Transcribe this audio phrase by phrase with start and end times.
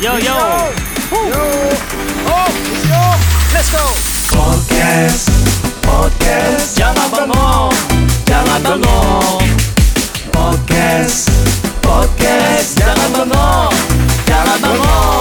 [0.00, 0.32] Yo yo.
[1.12, 1.42] Yo,
[2.24, 2.50] oh,
[2.88, 3.02] yo,
[3.52, 3.84] let's go.
[4.32, 5.28] Podcast,
[5.84, 7.68] podcast, jangan bengong,
[8.24, 9.44] jangan bengong.
[10.32, 11.28] Podcast,
[11.84, 13.74] podcast, jangan bengong,
[14.24, 15.19] jangan bengong.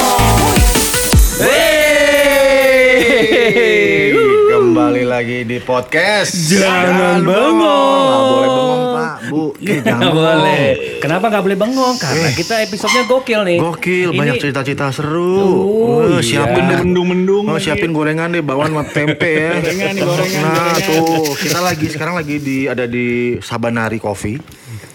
[5.19, 6.31] Lagi di podcast.
[6.47, 7.59] Jangan bengong.
[7.59, 9.43] Nggak boleh bengong pak, bu.
[9.59, 10.15] Eh, jangan Nggak bengong.
[10.15, 10.65] boleh.
[10.97, 11.95] Kenapa nggak boleh bengong?
[11.99, 12.33] Karena Eh.
[12.33, 13.57] kita episodenya gokil nih.
[13.59, 15.35] Gokil, Ini- banyak cerita-cerita seru.
[15.35, 16.47] Oh, Eh, iya.
[16.47, 16.79] siapin deh.
[16.79, 19.59] Mendung-mendung Oh, siapin gorengan deh, bawaan sama tempe ya.
[19.59, 20.87] Gorengan nih, gorengan, Nah, gorengan.
[20.87, 23.07] tuh kita lagi sekarang lagi di ada di
[23.39, 24.39] Sabanari Coffee.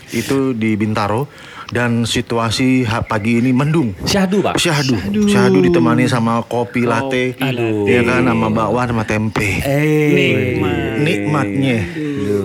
[0.08, 1.28] Itu di Bintaro
[1.74, 3.90] dan situasi pagi ini mendung.
[4.06, 4.54] Syahdu pak.
[4.62, 4.94] Syahdu.
[5.26, 7.34] Syahdu ditemani sama kopi latte.
[7.42, 7.90] Aduh.
[7.90, 9.58] Iya kan sama bakwan sama tempe.
[9.66, 10.54] Eh.
[11.02, 11.78] Nikmatnya.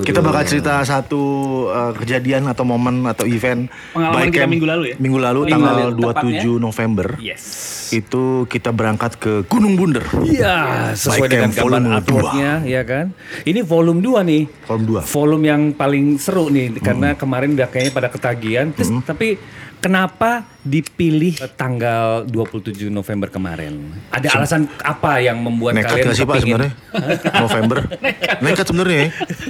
[0.02, 1.22] Kita bakal cerita satu
[1.70, 4.96] uh, kejadian atau momen atau event Pengalaman by kita camp minggu lalu ya?
[4.98, 7.08] Minggu lalu Minggu tanggal lalu, 27 November.
[7.22, 7.44] Yes.
[7.90, 10.06] Itu kita berangkat ke Gunung Bunder.
[10.26, 13.06] Iya, sesuai By dengan gambar volume artworknya, ya kan.
[13.46, 14.44] Ini volume 2 nih.
[14.70, 15.10] Volume 2.
[15.10, 18.70] Volume yang paling seru nih, karena kemarin udah kayaknya pada ketagihan.
[18.74, 19.36] Terus, Tapi
[19.80, 23.92] kenapa dipilih tanggal 27 November kemarin?
[24.16, 26.72] Ada alasan apa yang membuat Nekat kalian gak sih Pak sebenarnya?
[27.36, 27.78] November.
[28.40, 29.10] Nekat sebenarnya ya.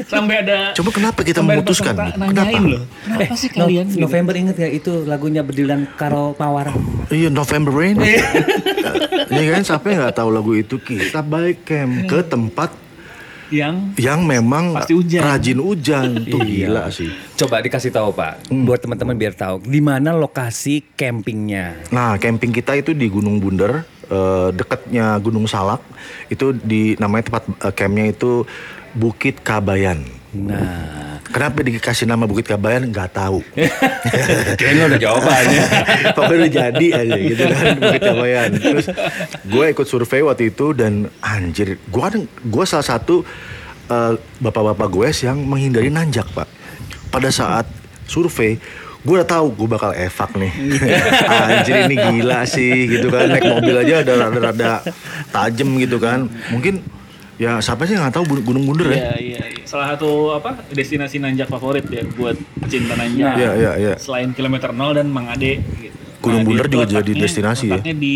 [0.09, 1.93] Sampai ada Coba kenapa kita memutuskan?
[1.93, 2.57] Kenapa?
[2.57, 2.81] loh.
[3.05, 4.01] Kenapa sih Eh, No- kalian gitu?
[4.01, 6.73] November inget ya itu lagunya Berdilan Karo Pawar.
[7.13, 8.01] Iya November Rain.
[9.29, 12.73] Iya kan siapa yang nggak tahu lagu itu kita balik camp ke tempat
[13.49, 15.21] yang yang memang Pasti hujan.
[15.21, 16.67] rajin hujan tuh Iya.
[16.67, 17.09] gila sih.
[17.35, 18.63] Coba dikasih tahu Pak, Hmm.
[18.63, 21.89] buat teman-teman biar tahu di mana lokasi campingnya.
[21.89, 25.81] Nah camping kita itu di Gunung Bunder eh, dekatnya Gunung Salak
[26.27, 28.45] itu di namanya tempat eh, campnya itu
[28.91, 30.01] Bukit Kabayan.
[30.29, 33.45] Nah, Kenapa dikasih nama Bukit Kabayan nggak tahu.
[34.59, 35.63] kayaknya udah jawabannya.
[36.17, 38.49] Pokoknya udah jadi aja gitu kan Bukit Kabayan.
[38.57, 38.87] Terus
[39.45, 43.21] gue ikut survei waktu itu dan anjir, gue kan gue salah satu
[43.93, 46.49] eh, bapak-bapak gue yang menghindari nanjak pak.
[47.13, 47.69] Pada saat
[48.09, 48.57] survei
[48.99, 50.51] gue udah tahu gue bakal evak nih
[51.47, 54.71] anjir ini gila sih gitu kan naik mobil aja ada rada-rada
[55.31, 56.83] tajem gitu kan mungkin
[57.39, 59.63] ya siapa sih nggak tahu Gun- gunung bunder ya Iya, iya, iya.
[59.63, 63.33] Salah satu apa destinasi nanjak favorit ya buat pecinta nanjak.
[63.33, 63.93] Iya, iya, iya.
[63.95, 65.95] Selain kilometer nol dan Mangade gitu.
[66.19, 67.79] Gunung Bunder tuh juga jadi letaknya- destinasi ya?
[67.79, 68.15] di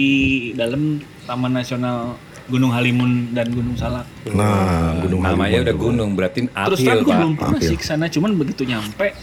[0.54, 4.04] dalam Taman Nasional Gunung Halimun dan Gunung Salak.
[4.28, 5.84] nah gunung Namanya Halimun udah juga.
[5.88, 9.16] gunung, berarti Terus terang gue belum pernah sih ke sana, cuman begitu nyampe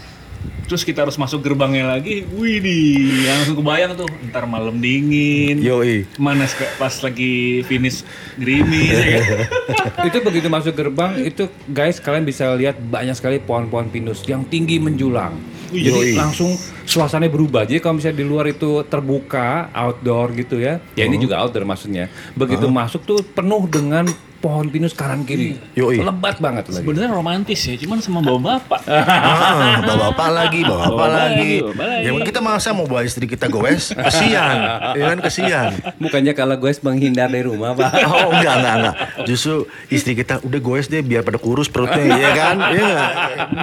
[0.71, 2.79] terus kita harus masuk gerbangnya lagi, wih di
[3.27, 6.07] langsung kebayang tuh, ntar malam dingin, Yoi.
[6.15, 6.47] mana
[6.79, 8.07] pas lagi finish
[8.39, 10.07] gerimis, ya kan?
[10.15, 14.79] itu begitu masuk gerbang itu guys kalian bisa lihat banyak sekali pohon-pohon pinus yang tinggi
[14.79, 15.35] menjulang.
[15.75, 16.15] Wih, Jadi yoi.
[16.15, 16.55] langsung
[16.87, 17.67] suasananya berubah.
[17.67, 20.79] Jadi kalau misalnya di luar itu terbuka, outdoor gitu ya.
[20.95, 22.11] Ya ini juga outdoor maksudnya.
[22.39, 24.07] Begitu masuk tuh penuh dengan
[24.41, 25.61] pohon pinus kanan kiri.
[25.77, 26.01] Yoi.
[26.01, 26.81] Lebat banget lagi.
[26.81, 28.81] Sebenarnya romantis ya, cuman sama bawa bapak.
[28.89, 31.53] Ah, bawa apa lagi, bawa apa lagi.
[32.01, 34.57] Ya kita masa mau bawa istri kita goes, kesian,
[34.99, 35.71] ya kan kesian.
[35.97, 37.91] Bukannya kalau gue menghindar dari rumah, Pak.
[38.11, 38.95] Oh enggak enggak enggak.
[39.25, 39.55] Justru
[39.89, 42.57] istri kita udah goes deh biar pada kurus perutnya, ya kan?
[42.71, 43.11] Iya enggak?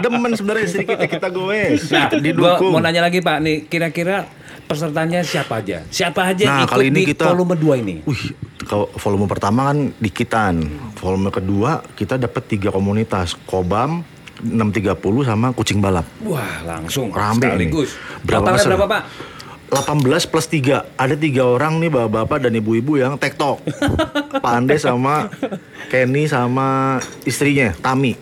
[0.02, 1.90] Demen sebenarnya istri kita kita goes.
[1.90, 2.72] Nah, gue didukung.
[2.72, 4.28] mau nanya lagi Pak nih, kira-kira
[4.68, 5.84] pesertanya siapa aja?
[5.88, 7.96] Siapa aja Nah, ikut kali ini di kita- volume 2 ini?
[8.03, 8.24] Wih,
[8.68, 10.56] kalau volume pertama kan dikitan.
[11.00, 14.03] Volume kedua kita dapat tiga komunitas, Kobam
[14.41, 14.93] 630
[15.25, 16.05] sama Kucing Balap.
[16.21, 17.93] Wah, langsung Rame sekaligus.
[17.93, 18.21] nih.
[18.25, 18.69] Berapa Totalnya peser?
[18.73, 19.03] berapa, Pak?
[19.67, 23.59] 18 plus 3 Ada tiga orang nih bapak-bapak dan ibu-ibu yang tektok
[24.45, 25.27] Pandai sama
[25.91, 28.15] Kenny sama istrinya Tami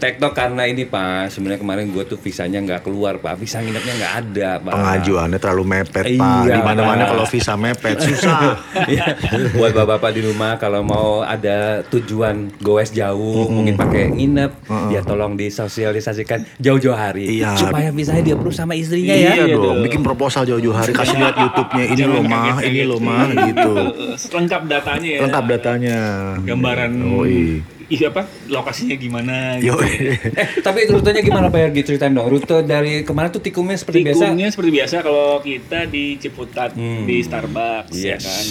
[0.00, 4.14] TikTok karena ini Pak, sebenarnya kemarin gue tuh visanya nggak keluar Pak, visa nginepnya nggak
[4.18, 4.72] ada Pak.
[4.72, 7.10] Pengajuannya terlalu mepet Iya, pak Di mana-mana Pak.
[7.10, 8.56] kalau visa mepet susah
[8.90, 9.04] Iya.
[9.52, 14.52] Buat bapak-bapak di rumah kalau mau ada tujuan goes jauh, mungkin pakai nginep,
[14.88, 17.54] ya tolong disosialisasikan jauh-jauh hari Iya.
[17.54, 19.54] supaya visanya dia perlu sama istrinya Iya, ya.
[19.54, 22.56] dong Bikin proposal jauh-jauh hari Kasih lihat YouTube-nya Ini loh mah.
[22.58, 23.72] Ini loh mah gitu
[24.40, 25.20] Lengkap datanya ya.
[25.20, 25.98] Lengkap datanya
[26.40, 27.36] Gambaran Yoi.
[27.60, 28.22] Iya apa?
[28.46, 29.74] Lokasinya gimana gitu.
[29.80, 32.26] Eh, tapi rutenya gimana Pak Yargi ceritain dong.
[32.26, 34.22] Rute dari kemarin tuh tikumnya seperti biasa.
[34.24, 37.02] Tikumnya seperti biasa kalau kita di Ciputat Hmm.
[37.02, 38.22] di Starbucks ya Yes.
[38.22, 38.46] kan.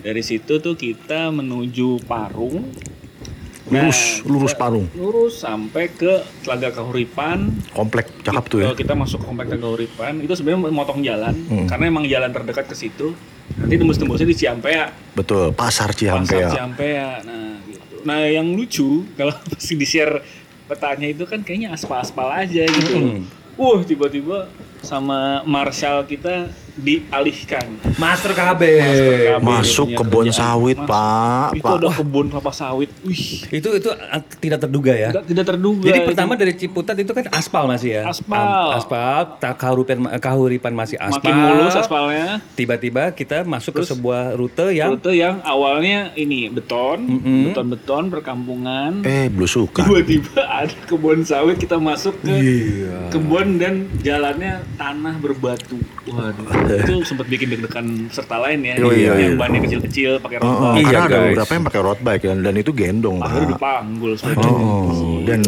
[0.00, 2.72] Dari situ tuh kita menuju Parung.
[3.70, 4.90] Lurus, lurus Parung.
[4.92, 6.10] Lurus sampai ke
[6.42, 7.54] Telaga Kahuripan.
[7.70, 11.68] Komplek cakep tuh ya Kalau kita masuk komplek Telaga Kahuripan itu sebenarnya motong jalan Hmm.
[11.68, 13.14] karena emang jalan terdekat ke situ.
[13.52, 14.90] Nanti tembus-tembusnya di Ciampea.
[15.12, 17.08] Betul Pasar Ciampea Pasar Ciampea.
[17.22, 17.50] Nah.
[18.04, 20.24] Nah, yang lucu kalau masih di-share
[20.70, 22.94] petanya itu kan kayaknya aspal-aspal aja gitu.
[22.94, 23.26] Hmm.
[23.58, 24.46] Wah, tiba-tiba
[24.80, 27.66] sama Marshall kita dialihkan.
[27.96, 28.62] Master KB.
[28.62, 29.38] KB.
[29.38, 30.56] Masuk kebun kerjaan.
[30.56, 31.48] sawit, Mas- Pak.
[31.52, 31.76] Itu Pak.
[31.76, 32.88] ada kebun kelapa sawit.
[33.02, 35.08] Wih, Itu itu uh, tidak terduga ya.
[35.10, 35.84] tidak, tidak terduga.
[35.84, 36.08] Jadi itu.
[36.08, 38.02] pertama dari Ciputat itu kan aspal masih ya.
[38.06, 38.70] Aspal.
[38.74, 41.20] Aspal, tak kahuripan kahuripan masih aspal.
[41.20, 42.40] makin mulus aspalnya.
[42.54, 47.40] Tiba-tiba kita masuk ke sebuah rute yang Rute yang awalnya ini beton, Mm-mm.
[47.46, 49.02] beton-beton perkampungan.
[49.02, 49.84] Eh, belusukan.
[49.84, 53.10] Tiba-tiba ada kebun sawit kita masuk ke Iya.
[53.10, 55.76] kebun dan jalannya tanah berbatu.
[56.08, 56.46] Waduh,
[56.80, 58.74] itu sempat bikin deg-degan serta lain ya.
[58.80, 59.40] Iya, iya, yang iya.
[59.40, 60.80] bannya kecil-kecil pakai Oh, oh, roda.
[60.80, 64.16] Iya, karena ada beberapa yang pakai road bike dan, dan itu gendong, Akhirnya dipanggul Oh,
[64.16, 64.48] sepeda.
[64.48, 65.20] oh.
[65.28, 65.40] dan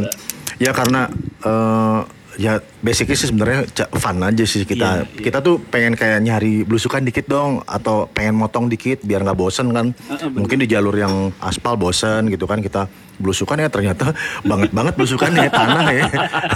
[0.61, 1.09] ya karena
[1.43, 2.01] eh,
[2.41, 5.05] ya basically sih sebenarnya fun aja sih kita.
[5.05, 5.23] Iya, iya.
[5.25, 9.73] Kita tuh pengen kayak nyari belusukan dikit dong atau pengen motong dikit biar nggak bosen
[9.73, 9.97] kan.
[9.97, 10.39] Heeh, bener.
[10.45, 12.85] Mungkin di jalur yang aspal bosen gitu kan kita
[13.21, 16.07] belusukan ya ternyata banget banget belusukannya tanah ya.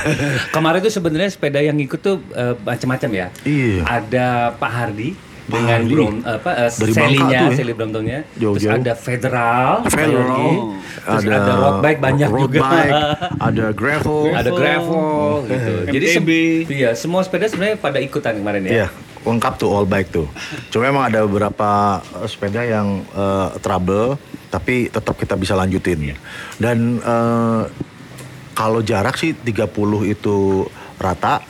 [0.55, 3.27] kemarin tuh sebenarnya sepeda yang ikut tuh eh, macam-macam ya.
[3.45, 3.81] Iya.
[3.85, 4.27] Ada
[4.57, 5.11] Pak Hardy
[5.47, 5.95] Pak dengan Hardy.
[5.95, 7.43] Brom, apa eh, Dari Selinya, tuh ya.
[7.55, 8.19] Seli Bromptonnya.
[8.35, 10.51] Terus ada Federal, Federal, Yogi.
[11.07, 12.61] Terus ada, road bike banyak road juga.
[12.67, 12.95] bike,
[13.55, 14.21] ada gravel.
[14.35, 15.73] ada gravel gitu.
[15.95, 16.31] Jadi MTB.
[16.67, 18.71] se- iya, semua sepeda sebenarnya pada ikutan kemarin ya.
[18.75, 18.87] Iya,
[19.23, 20.27] lengkap tuh all bike tuh.
[20.75, 24.19] Cuma emang ada beberapa eh, sepeda yang eh, trouble,
[24.57, 26.17] tapi tetap kita bisa lanjutin.
[26.57, 27.63] Dan eh,
[28.57, 29.69] kalau jarak sih 30
[30.09, 30.65] itu
[30.97, 31.45] rata,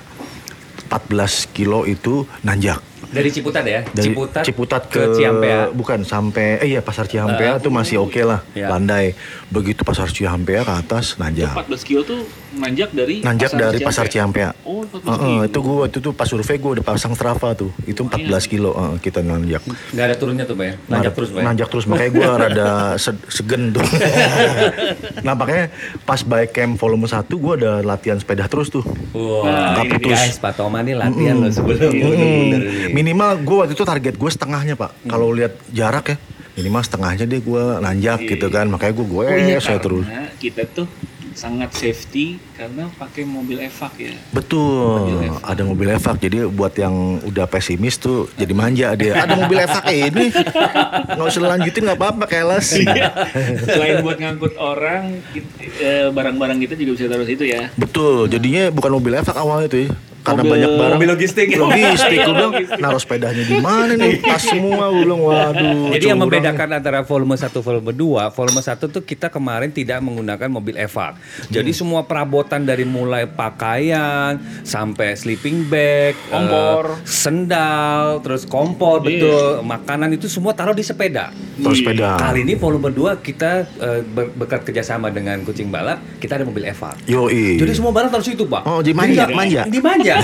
[0.91, 2.83] 14 kilo itu nanjak.
[3.07, 3.81] Dari Ciputat ya.
[3.87, 4.11] Dari
[4.43, 5.71] Ciputat, ke, Ciampea.
[5.71, 8.67] bukan sampai eh iya pasar Ciampea tuh masih oke lah Iya.
[8.69, 9.15] landai
[9.49, 12.21] begitu pasar Ciampea ke atas nanjak 14 kilo tuh
[12.53, 15.45] nanjak dari nanjak dari pasar Ciampea Oh, 14 Heeh, kilo.
[15.45, 18.17] itu gua itu tuh pas survei gua udah pasang Strava tuh itu 14
[18.47, 19.63] kilo heeh, kita nanjak
[19.93, 20.75] Nggak ada turunnya tuh, Pak ya.
[20.87, 21.39] Nanjak terus, Pak.
[21.39, 21.45] ya?
[21.45, 23.85] nanjak terus makanya gua rada se- segen tuh
[25.23, 25.71] nah makanya
[26.03, 28.83] pas bike camp volume 1 gua ada latihan sepeda terus tuh
[29.13, 32.03] Wah, Nah, ini ini guys, Pak Toma nih latihan loh sebelum Mm.
[32.03, 32.93] bener-bener ini.
[32.97, 34.97] Minimal gue waktu itu target gue setengahnya pak.
[35.05, 36.19] Kalau lihat jarak ya
[36.55, 38.31] minimal setengahnya deh gue nanjak Iya.
[38.31, 38.65] gitu kan.
[38.67, 40.09] Makanya gue gue Oh iya, saya terus.
[40.39, 40.89] kita tuh
[41.37, 44.17] sangat safety karena pakai mobil evak ya.
[44.33, 45.05] betul.
[45.05, 49.21] Mobil ada mobil evak jadi buat yang udah pesimis tuh jadi manja dia.
[49.21, 50.33] Ada mobil evak ini.
[51.13, 53.13] Nggak usah lanjutin nggak apa-apa keles Iya.
[53.63, 55.21] Selain buat ngangkut orang,
[55.77, 57.69] eh, barang-barang kita juga bisa taruh situ ya.
[57.77, 58.27] betul.
[58.27, 59.91] Jadinya bukan mobil evak awalnya tuh ya.
[60.27, 61.47] Karena Mobil- banyak barang mobil logistik.
[61.53, 66.19] logistik gue bilang naruh sepedanya di mana nih tas semua gue bilang waduh Jadi yang
[66.19, 67.97] membedakan antara volume 1 volume 2,
[68.29, 71.15] volume 1 tuh kita kemarin tidak menggunakan mobil evak.
[71.49, 71.79] Jadi Hmm.
[71.79, 76.85] semua perabotan dari mulai pakaian sampai sleeping bag, Kompor.
[76.93, 79.07] eh, sendal, terus kompor Iya.
[79.07, 81.31] betul, makanan itu semua taruh di sepeda.
[81.57, 86.37] terus sepeda Kali ini volume 2 kita eh, ber- berkat kerjasama dengan kucing balap, kita
[86.37, 86.97] ada mobil evak.
[87.07, 87.57] Yoi.
[87.57, 88.63] Jadi semua barang taruh situ, Pak.
[88.63, 89.63] Oh, jadi manja, nggak- manja.
[89.67, 90.16] Dimanja.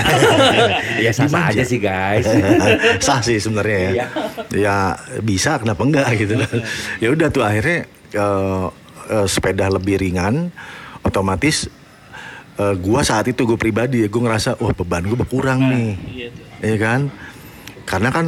[0.99, 1.51] Ya sah Dimanja.
[1.55, 2.25] aja sih, guys.
[3.05, 3.89] sah sih sebenarnya ya.
[3.91, 4.05] Iya.
[4.53, 4.77] Ya
[5.19, 6.35] bisa kenapa enggak gitu.
[7.03, 8.65] ya udah tuh akhirnya eh,
[9.09, 10.49] eh, sepeda lebih ringan,
[11.01, 11.67] otomatis
[12.55, 16.27] eh, gua saat itu gue pribadi ya gue ngerasa wah beban gue berkurang nih, Iya
[16.29, 16.45] tuh.
[16.61, 17.01] ya kan?
[17.83, 18.25] Karena kan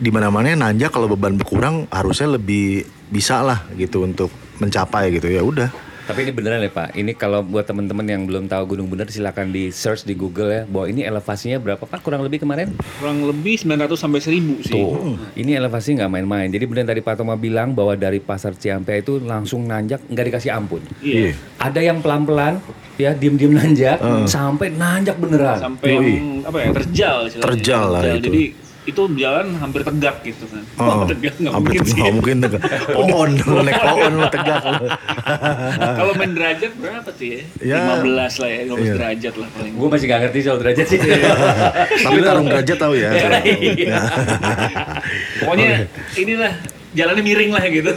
[0.00, 2.82] di mana-mana nanjak kalau beban berkurang harusnya lebih
[3.12, 5.89] bisa lah gitu untuk mencapai gitu ya udah.
[6.10, 6.98] Tapi ini beneran ya Pak.
[6.98, 10.62] Ini kalau buat teman-teman yang belum tahu Gunung Bunder silakan di search di Google ya.
[10.66, 12.02] Bahwa ini elevasinya berapa Pak?
[12.02, 12.74] Kurang lebih kemarin?
[12.98, 14.74] Kurang lebih 900 sampai 1000 sih.
[14.74, 15.14] Tuh.
[15.38, 16.50] Ini elevasi nggak main-main.
[16.50, 20.50] Jadi benar tadi Pak Toma bilang bahwa dari pasar Ciampea itu langsung nanjak nggak dikasih
[20.50, 20.82] ampun.
[20.98, 21.38] Iya.
[21.62, 22.58] Ada yang pelan-pelan
[22.98, 25.62] ya diem-diem nanjak sampai nanjak beneran.
[25.62, 26.68] Sampai yang apa ya?
[26.74, 27.46] Terjal istilahnya.
[27.54, 28.26] Terjal lah itu.
[28.26, 28.44] Jadi
[28.80, 30.64] itu jalan hampir tegak gitu kan.
[30.80, 32.00] Oh, tegak nggak mungkin sih.
[32.00, 32.62] nggak mungkin tegak.
[32.96, 34.62] Pohon, naik pohon lu tegak.
[34.64, 34.86] lu.
[35.76, 37.40] Kalau main derajat berapa tuh ya?
[37.60, 37.78] Ya.
[38.00, 38.92] 15 lah ya, 15 Iya.
[38.96, 39.72] derajat lah paling.
[39.76, 40.98] Gue masih nggak ngerti soal derajat sih.
[42.00, 43.10] Tapi tarung derajat tahu ya.
[43.44, 44.00] Iya.
[45.44, 45.70] Pokoknya
[46.16, 46.52] inilah
[46.90, 47.92] jalannya miring lah gitu.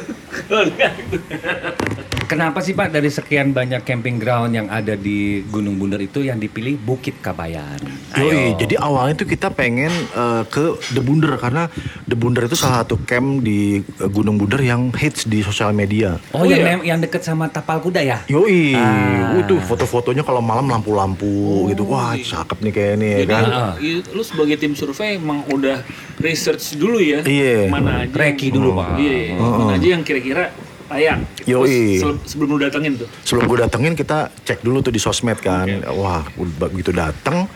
[2.34, 6.36] Kenapa sih Pak dari sekian banyak camping ground yang ada di Gunung Bunder itu yang
[6.36, 7.78] dipilih Bukit Kabayan?
[8.14, 11.70] Yoi, jadi awalnya tuh kita pengen eh, ke The Bunder karena
[12.04, 16.18] The Bunder itu salah satu camp di eh, Gunung Bunder yang hits di sosial media.
[16.30, 16.94] Oh, Oh, yang iya?
[16.94, 18.26] yang deket sama tapal kuda ya?
[18.26, 19.38] Yoi, Ah.
[19.38, 21.30] itu foto-fotonya kalau malam lampu-lampu
[21.70, 21.86] gitu.
[21.86, 23.46] Wah, cakep nih kayak ini ya Jadi kan.
[23.78, 25.86] I- lu sebagai tim survei emang udah
[26.18, 27.22] research dulu ya.
[27.22, 27.70] Iya.
[27.70, 28.12] Mana aja.
[28.12, 28.98] Reki dulu Pak.
[28.98, 29.38] Iya.
[29.38, 29.64] Oh.
[29.64, 30.50] Mana aja yang kira-kira
[30.94, 31.18] layak.
[31.44, 31.98] Yoi.
[31.98, 33.08] Terus se- sebelum lu datengin tuh.
[33.24, 35.66] Sebelum gue datengin kita cek dulu tuh di sosmed kan.
[35.90, 37.50] Wah, begitu dateng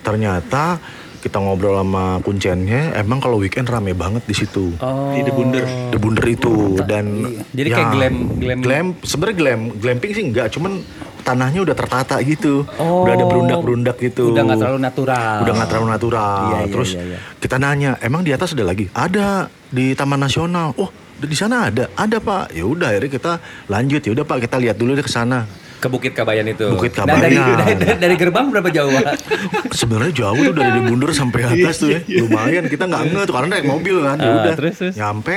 [0.00, 0.78] ternyata
[1.18, 4.76] kita ngobrol sama kuncennya, emang kalau weekend rame banget di situ.
[4.76, 5.08] Oh.
[5.08, 5.64] Di The Bunder.
[5.88, 7.40] The Bunder itu dan Iya.
[7.48, 10.84] Jadi kayak glam- glam- glam sebenarnya glam glamping sih enggak cuman
[11.24, 12.68] tanahnya udah tertata gitu.
[12.76, 13.08] Oh.
[13.08, 14.36] Udah ada berundak-berundak gitu.
[14.36, 15.36] Udah nggak terlalu natural.
[15.40, 16.36] Udah nggak terlalu natural.
[16.44, 17.18] Iya, iya, Terus iya, iya.
[17.40, 18.84] kita nanya, emang di atas ada lagi?
[18.92, 20.76] Ada di Taman Nasional.
[20.76, 20.92] Oh,
[21.24, 21.84] di sana ada.
[21.92, 22.50] Ada pak.
[22.50, 23.32] Ya udah akhirnya kita
[23.66, 24.00] lanjut.
[24.00, 25.44] Ya udah pak kita lihat dulu deh ke sana.
[25.76, 26.64] Ke Bukit Kabayan itu.
[26.66, 27.58] Bukit Nah, dari, Kabayan.
[27.60, 29.04] dari, dari- dari gerbang berapa jauh, Pak?
[29.80, 32.00] Sebenarnya jauh tuh dari Bundur sampai atas tuh ya.
[32.18, 34.16] Lumayan kita nggak ngeh tuh karena naik mobil kan.
[34.16, 34.54] Ya Ah, udah.
[34.56, 34.94] terus, terus.
[34.96, 35.36] Nyampe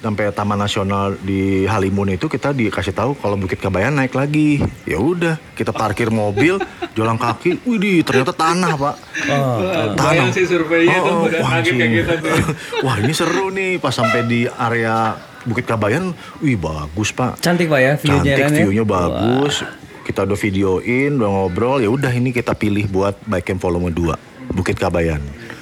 [0.00, 4.58] sampai Taman Nasional di Halimun itu kita dikasih tahu kalau Bukit Kabayan naik lagi.
[4.88, 6.56] Ya udah, kita parkir mobil,
[6.96, 7.60] jalan kaki.
[7.68, 8.94] Widih, ternyata tanah, Pak.
[9.28, 9.60] Oh.
[9.94, 11.90] Bayang sih surveinya tuh udah wah, kaget kayak anjing.
[12.00, 12.34] gitu tuh.
[12.84, 16.16] Wah, ini seru nih pas sampai di area Bukit Kabayan.
[16.40, 17.36] Wih, bagus, Pak.
[17.44, 18.58] Cantik Pak ya view-nya Cantik, kan ya?
[18.64, 19.54] view-nya bagus.
[20.00, 21.78] Kita udah videoin, udah ngobrol.
[21.84, 25.20] Ya udah ini kita pilih buat Bike Camp Volume 2, Bukit Kabayan.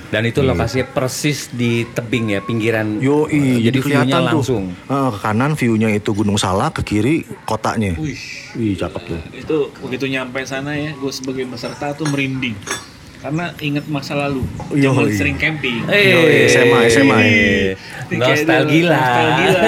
[0.09, 2.97] Dan itu lokasinya persis di tebing ya, pinggiran.
[2.97, 4.41] Yo, Eh, jadi view-nya kelihatan tuh.
[4.41, 4.65] langsung.
[4.73, 7.93] Eh, ke kanan view-nya itu Gunung Salak, ke kiri kotanya.
[7.95, 8.17] Wih,
[8.55, 9.21] Wih, cakep tuh.
[9.31, 12.57] itu begitu nyampe sana ya, gue sebagai peserta tuh merinding.
[13.19, 15.19] Karena inget masa lalu, Yo, zaman iya.
[15.19, 15.83] sering camping.
[15.85, 17.19] Yoi, SMA, SMA.
[17.19, 18.95] Ini kayak Nostalgia.
[18.95, 19.62] Nostalgia.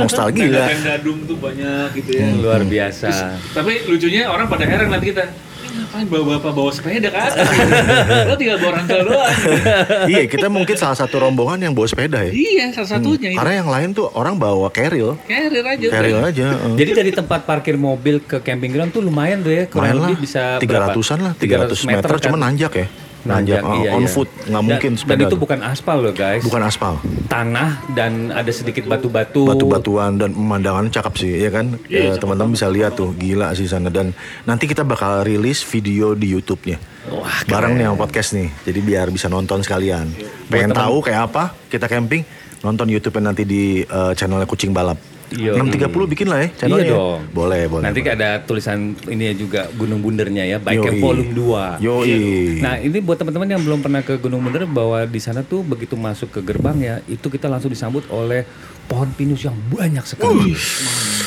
[0.00, 0.44] Nostalgia.
[0.48, 2.26] Tenda-tenda dum tuh banyak gitu ya.
[2.34, 3.08] Luar biasa.
[3.52, 5.20] Tapi lucunya orang pada heran nanti kita.
[5.74, 7.34] "Ini Ngapain bawa bapak bawa sepeda atas?
[8.30, 9.34] Lo tinggal bawa ransel doang.
[10.06, 12.30] iya, kita mungkin salah satu rombongan yang bawa sepeda ya.
[12.30, 13.38] iya, salah satunya itu.
[13.38, 15.18] Karena yang lain tuh orang bawa carrier.
[15.26, 15.86] Carrier aja.
[15.90, 16.30] Carrier udah.
[16.30, 16.46] aja.
[16.54, 16.76] eh.
[16.78, 20.16] Jadi dari tempat parkir mobil ke camping ground tuh lumayan tuh ya, kurang Lumayan lebih
[20.16, 22.22] lah, bisa 300-an lah, 300 meter, kan?
[22.22, 22.86] cuma nanjak ya.
[23.24, 24.10] Nanjak, eh, on iya.
[24.12, 25.22] foot, nggak Dan- mungkin Dan, sepeda.
[25.24, 25.40] itu tuh.
[25.40, 26.44] bukan aspal loh guys.
[26.44, 26.94] bukan aspal.
[27.24, 29.48] Tanah dan ada sedikit batu-batu.
[29.48, 31.80] Batu-batuan dan pemandangan cakep sih, ya kan?
[31.88, 33.88] Ya, teman-teman bisa lihat tuh, gila sih sana.
[33.88, 34.12] Dan
[34.44, 36.76] nanti kita bakal rilis video di YouTube-nya.
[37.08, 38.48] Wah, Bareng nih sama podcast nih.
[38.64, 40.12] Jadi biar bisa nonton sekalian.
[40.52, 42.24] Pengen tahu kayak apa kita camping?
[42.60, 45.13] Nonton YouTube-nya nanti di eh, channelnya Kucing Balap.
[45.34, 45.52] Iya.
[45.58, 46.86] 6.30 bikin lah ya channelnya.
[46.86, 47.20] Iya dong.
[47.34, 47.84] Boleh, boleh.
[47.84, 48.14] Nanti boleh.
[48.16, 50.98] ada tulisan ini juga Gunung Bundernya ya, Bike Camp.
[51.02, 51.84] Volume 2.
[51.84, 52.18] Yoi.
[52.62, 55.98] Nah ini buat teman-teman yang belum pernah ke Gunung Bunder bahwa di sana tuh begitu
[55.98, 58.46] masuk ke gerbang ya itu kita langsung disambut oleh
[58.84, 60.52] pohon pinus yang banyak sekali.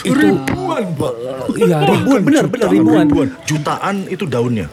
[0.05, 1.13] itu ribuan, Pak.
[1.57, 3.05] Iya ribuan bener bener ribuan.
[3.43, 4.69] Jutaan itu daunnya.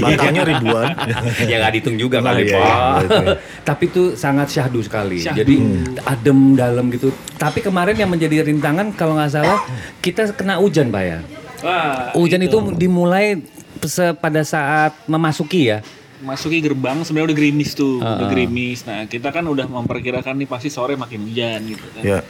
[0.00, 0.88] Batangnya ribuan.
[1.50, 2.64] ya nggak dihitung juga Oh, kali iya, Pak.
[2.64, 3.24] iya, betul.
[3.62, 5.20] Tapi itu sangat syahdu sekali.
[5.20, 5.38] Syahdu.
[5.44, 5.54] Jadi
[6.02, 7.12] adem dalam gitu.
[7.36, 9.60] Tapi kemarin yang menjadi rintangan kalau nggak salah
[10.00, 11.18] kita kena hujan Pak ya.
[11.64, 13.40] Wah, Hujan itu dimulai
[14.16, 15.80] pada saat memasuki ya.
[16.24, 18.82] Masuki gerbang sebenarnya udah gerimis tuh, udah gerimis.
[18.82, 22.02] Nah, kita kan udah memperkirakan nih pasti sore makin hujan gitu kan.
[22.02, 22.20] Ya.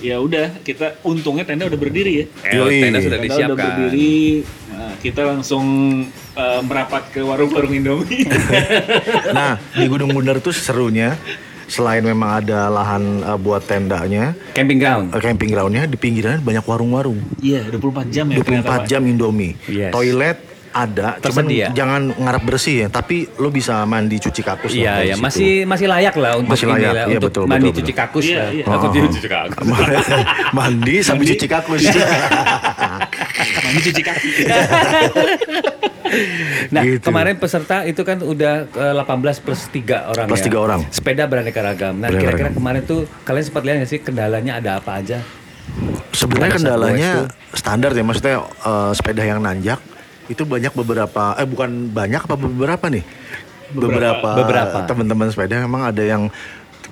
[0.00, 2.26] Ya udah, kita untungnya tenda udah berdiri ya.
[2.52, 2.82] Yoi.
[2.82, 3.56] tenda sudah Tenda udah disiapkan.
[3.78, 4.18] berdiri.
[4.68, 5.64] Nah, kita langsung
[6.34, 8.26] eh, merapat ke warung-warung Indomie.
[9.30, 11.14] Nah, di Gunung Bundar tuh serunya
[11.64, 15.04] selain memang ada lahan eh, buat tendanya, Camping ground.
[15.10, 17.22] eh, camping groundnya di pinggirannya banyak warung-warung.
[17.38, 19.54] Iya, 24 jam ya 24 jam Indomie.
[19.64, 19.90] Yes.
[19.90, 20.38] Toilet
[20.76, 21.66] ada, cuman Tersedia.
[21.70, 25.22] jangan ngarap bersih ya, tapi lo bisa mandi cuci kakus lah Iya, dari ya situ.
[25.22, 28.02] masih masih layak lah untuk Masih layak, lah, iya, untuk betul, mandi betul, cuci betul.
[28.02, 28.48] kakus Iya, lah.
[28.50, 28.64] iya.
[28.66, 28.90] Aku Oh.
[28.90, 29.66] cuci kakus.
[30.58, 31.82] mandi sambil cuci kakus.
[33.64, 34.30] Mandi cuci kaki.
[36.70, 37.02] Nah, Gitu.
[37.02, 39.02] kemarin peserta itu kan udah eh, 18
[39.40, 40.46] plus 3 orang Plus ya.
[40.46, 40.80] tiga orang.
[40.88, 41.96] Sepeda beraneka ragam.
[41.96, 45.18] Nah, kira-kira kemarin tuh kalian sempat lihat nggak sih kendalanya ada apa aja?
[46.12, 47.10] Sebenarnya kendalanya
[47.50, 49.80] standar ya, maksudnya eh, sepeda yang nanjak
[50.28, 53.04] itu banyak beberapa, eh bukan banyak apa beberapa nih?
[53.74, 54.86] Beberapa, Beberapa.
[54.86, 56.28] teman-teman sepeda memang ada yang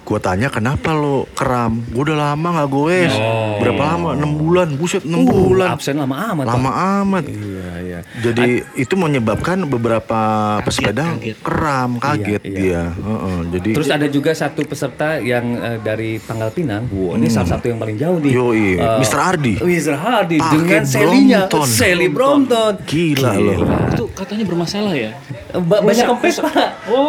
[0.03, 1.79] gue tanya kenapa lo keram?
[1.95, 3.15] Gue udah lama nggak goes.
[3.63, 4.09] Berapa lama?
[4.19, 5.69] 6 bulan, buset 6 bulan.
[5.71, 5.73] Oh.
[5.73, 6.45] Uh, Absen lama amat.
[6.49, 6.55] Pak.
[6.59, 6.71] Lama
[7.05, 7.25] amat.
[7.31, 7.71] Iya,
[8.05, 8.23] iya.
[8.23, 10.21] Jadi itu menyebabkan beberapa
[10.61, 11.37] pesepeda kaget.
[11.39, 12.59] keram, kaget Iya, iya.
[12.59, 12.83] dia.
[12.93, 16.87] Heeh, jadi Terus ada juga satu peserta yang eh, dari Pangkal Pinang.
[16.89, 18.31] Wow, ini salah satu yang paling jauh nih.
[18.31, 18.41] Hmm.
[18.43, 19.19] Yoi, Eh, Mr.
[19.19, 19.55] Ardi.
[19.59, 19.95] Mr.
[19.95, 21.67] Hardy dengan Selinya, Brompton.
[21.69, 22.73] Sally Brompton.
[22.83, 23.59] Gila loh.
[23.89, 25.11] Itu katanya bermasalah ya.
[25.53, 26.57] Ba- banyak kempes pak,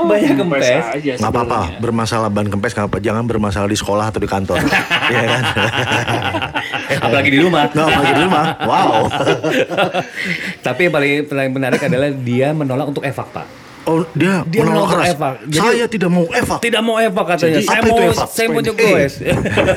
[0.04, 0.68] banyak kempes.
[0.68, 4.60] aja nggak apa-apa bermasalah ban kempes nggak apa jangan bermasalah di sekolah atau di kantor
[5.14, 5.44] Iya kan
[7.00, 7.72] Apalagi di rumah.
[7.72, 8.94] nggak apalagi di rumah wow
[10.66, 13.63] Tapi yang paling paling menarik adalah dia menolak untuk evak pak.
[13.86, 15.34] Oh dia, Dia menolak menolak keras evak.
[15.46, 17.52] Jadi- saya tidak mau evak Tidak mau evak katanya.
[17.54, 18.28] Jadi, saya apa itu mau evak?
[18.28, 18.94] saya mau Explain.
[18.94, 19.14] goes.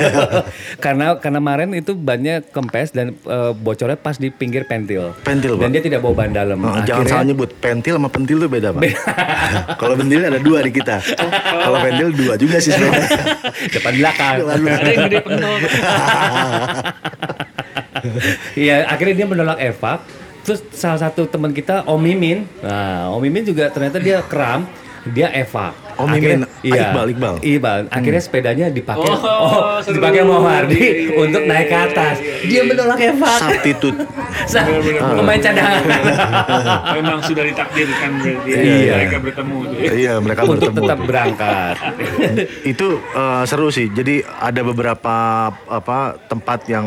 [0.84, 5.10] karena karena kemarin itu bannya kempes dan eh, bocornya pas di pinggir pentil.
[5.20, 5.72] Pentil, Dan Pak.
[5.72, 6.58] dia tidak bawa ban dalam.
[6.58, 8.82] Jangan Akhirnya- salah nyebut pentil sama pentil tuh beda pak
[9.80, 10.96] kalau pentil ada dua di kita
[11.42, 13.08] kalau pentil dua juga sih sebenarnya
[13.74, 14.34] depan belakang.
[14.42, 15.56] Ada yang gede pentol.
[18.54, 20.00] Iya, akhirnya dia menolak evak.
[20.46, 24.62] Terus salah satu teman kita Om Mimin, nah Om Mimin juga ternyata dia kram,
[25.04, 25.74] dia evak.
[25.96, 26.82] Om Mimin, Akhirnya- Iya.
[26.84, 27.34] Iqbal, Iqbal.
[27.40, 27.78] Iqbal.
[27.88, 29.16] Akhirnya sepedanya dipakai Oh,
[29.48, 29.96] oh, seru.
[29.96, 32.16] dipakai sama Hardy Iya, iya, untuk iya, naik ke iya, atas.
[32.16, 33.38] iya, Dia menolak Evak.
[33.40, 33.98] Substitute.
[34.52, 34.66] Sa-
[35.16, 35.82] Pemain cadangan.
[36.96, 38.94] Memang sudah ditakdirkan berarti ya, Iya.
[38.94, 39.56] mereka bertemu.
[39.62, 39.90] tuh ya.
[39.90, 40.78] Iya, mereka untuk bertemu.
[40.84, 41.74] tetap berangkat.
[42.64, 43.86] itu eh, seru sih.
[43.88, 45.16] Jadi ada beberapa
[45.50, 46.86] apa tempat yang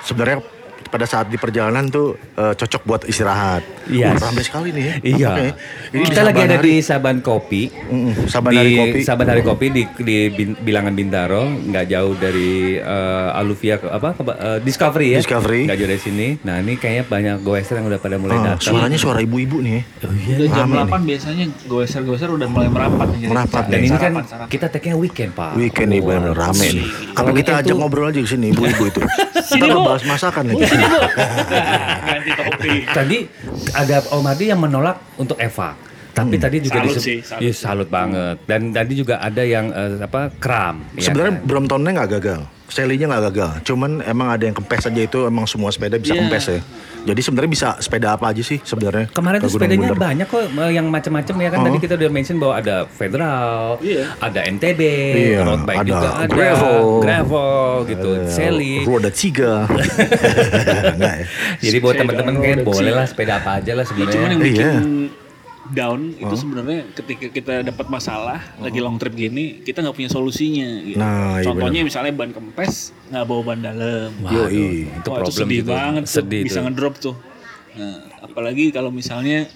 [0.00, 0.38] sebenarnya
[0.86, 3.62] pada saat di perjalanan tuh eh, cocok buat istirahat.
[3.84, 4.16] Yes.
[4.16, 4.94] Uh, ramai sekali nih ya.
[4.98, 5.28] Iya.
[5.28, 5.48] Oke.
[5.92, 7.68] Ini Kita lagi ada di Saban Kopi.
[7.68, 8.98] Mm-mm, Saban di Hari Kopi.
[9.02, 14.08] Saban Hari Kopi di, di Bin- Bilangan Bintaro, nggak jauh dari eh, Aluvia ke- apa
[14.16, 15.18] eh, Discovery ya.
[15.20, 15.60] Discovery.
[15.64, 16.28] Nggak jauh dari sini.
[16.40, 18.72] Nah ini kayaknya banyak goeser yang udah pada mulai Ah, datang.
[18.72, 19.84] suaranya suara ibu-ibu nih.
[20.00, 23.06] Udah jam Rame 8 biasanya goeser-goeser udah mulai merapat.
[23.18, 23.64] Merapat.
[23.66, 24.48] Dan ini kan sarapan, sarapan.
[24.48, 25.50] kita tag-nya weekend pak.
[25.54, 26.88] Weekend nih benar rame nih.
[27.14, 29.00] Apa Kalau kita weekend ajak ngobrol aja di sini ibu-ibu itu.
[29.54, 29.86] Kita Bu.
[29.86, 30.66] bahas masakan lagi.
[32.10, 32.82] Ganti topik.
[32.90, 33.18] Tadi
[33.70, 35.78] ada Om Hadi yang menolak untuk Eva.
[36.10, 37.42] Tapi tadi juga Salut disebut- sih, salut.
[37.42, 38.36] Iya, salut banget.
[38.46, 40.86] Dan tadi juga ada yang eh, apa kram.
[40.94, 41.42] ya Sebenarnya kan?
[41.42, 43.50] Bromptonnya nggak gagal, Sally-nya nggak gagal.
[43.62, 46.20] Cuman emang ada yang kempes aja itu emang semua sepeda bisa Iya.
[46.22, 46.60] kempes ya.
[47.04, 49.12] Jadi sebenarnya bisa sepeda apa aja sih sebenarnya?
[49.12, 50.00] Kemarin ke tuh sepedanya Bunder.
[50.00, 51.66] banyak kok eh, yang macam-macam ya kan Oh.
[51.66, 54.04] tadi kita udah mention bahwa ada federal, Iya.
[54.18, 54.80] ada NTB,
[55.12, 56.80] Iya, road bike ada juga ada, gravel.
[56.98, 58.74] gravel gitu, Eh, Sally.
[58.82, 59.52] Roda tiga.
[60.96, 61.26] Nggak ya?
[61.60, 64.36] Jadi buat teman-teman bike boleh lah sepeda apa aja lah Cuman yang sebenarnya.
[64.40, 65.22] bikin Iya.
[65.72, 70.68] Down itu sebenarnya ketika kita dapat masalah lagi long trip gini kita nggak punya solusinya.
[70.84, 71.00] Gitu.
[71.00, 74.10] Nah, iya Contohnya misalnya ban kempes nggak bawa ban dalam.
[74.20, 74.92] Waduh, Yoi.
[74.92, 75.70] itu Wah, itu problem sedih gitu.
[75.72, 76.64] banget tuh, Sedih bisa tuh.
[76.68, 77.16] ngedrop tuh.
[77.74, 79.48] Nah, apalagi kalau misalnya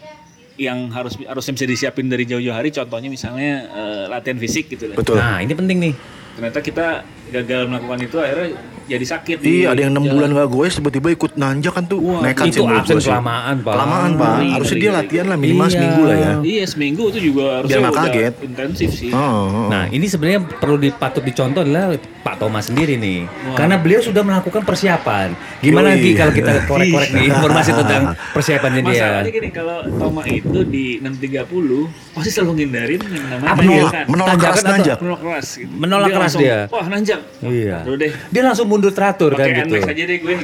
[0.58, 4.88] yang harus harusnya bisa disiapin dari jauh-jauh hari, contohnya misalnya eh, latihan fisik gitu.
[4.90, 4.96] lah.
[4.96, 5.20] Betul.
[5.20, 5.94] Nah ini penting nih.
[6.34, 6.86] Ternyata kita
[7.28, 8.48] gagal melakukan itu akhirnya
[8.88, 9.36] jadi sakit.
[9.38, 12.64] Iya, ada yang enam bulan gak gue tiba-tiba ikut nanjak kan tuh Wah, nekat itu
[12.64, 13.74] sih absen kelamaan, Pak.
[13.76, 14.32] Kelamaan pak.
[14.32, 14.98] Ngeri, Harusnya ngeri, dia ngeri.
[15.04, 15.74] latihan lah minimal Iya.
[15.76, 16.32] seminggu lah ya.
[16.40, 18.34] Iya seminggu itu juga harusnya nggak udah kaget.
[18.40, 19.10] intensif sih.
[19.12, 19.68] Oh, oh.
[19.68, 24.64] Nah ini sebenarnya perlu dipatut dicontoh adalah Pak Thomas sendiri nih, karena beliau sudah melakukan
[24.64, 25.36] persiapan.
[25.60, 28.96] Gimana nanti kalau kita korek-korek nih informasi tentang persiapannya dia?
[29.04, 34.04] Masalahnya gini kalau Toma itu di 630 pasti selalu ngindarin yang namanya menolak, tanjakan.
[34.08, 34.96] menolak keras nanjak.
[34.98, 35.72] menolak keras gitu.
[35.76, 36.58] Menolak keras dia.
[36.68, 37.17] Wah nanjak.
[37.40, 37.76] Iya.
[37.82, 38.12] Aduh deh.
[38.28, 39.74] Dia langsung mundur teratur kan Pakai gitu.
[39.74, 40.34] NMAX aja deh gue.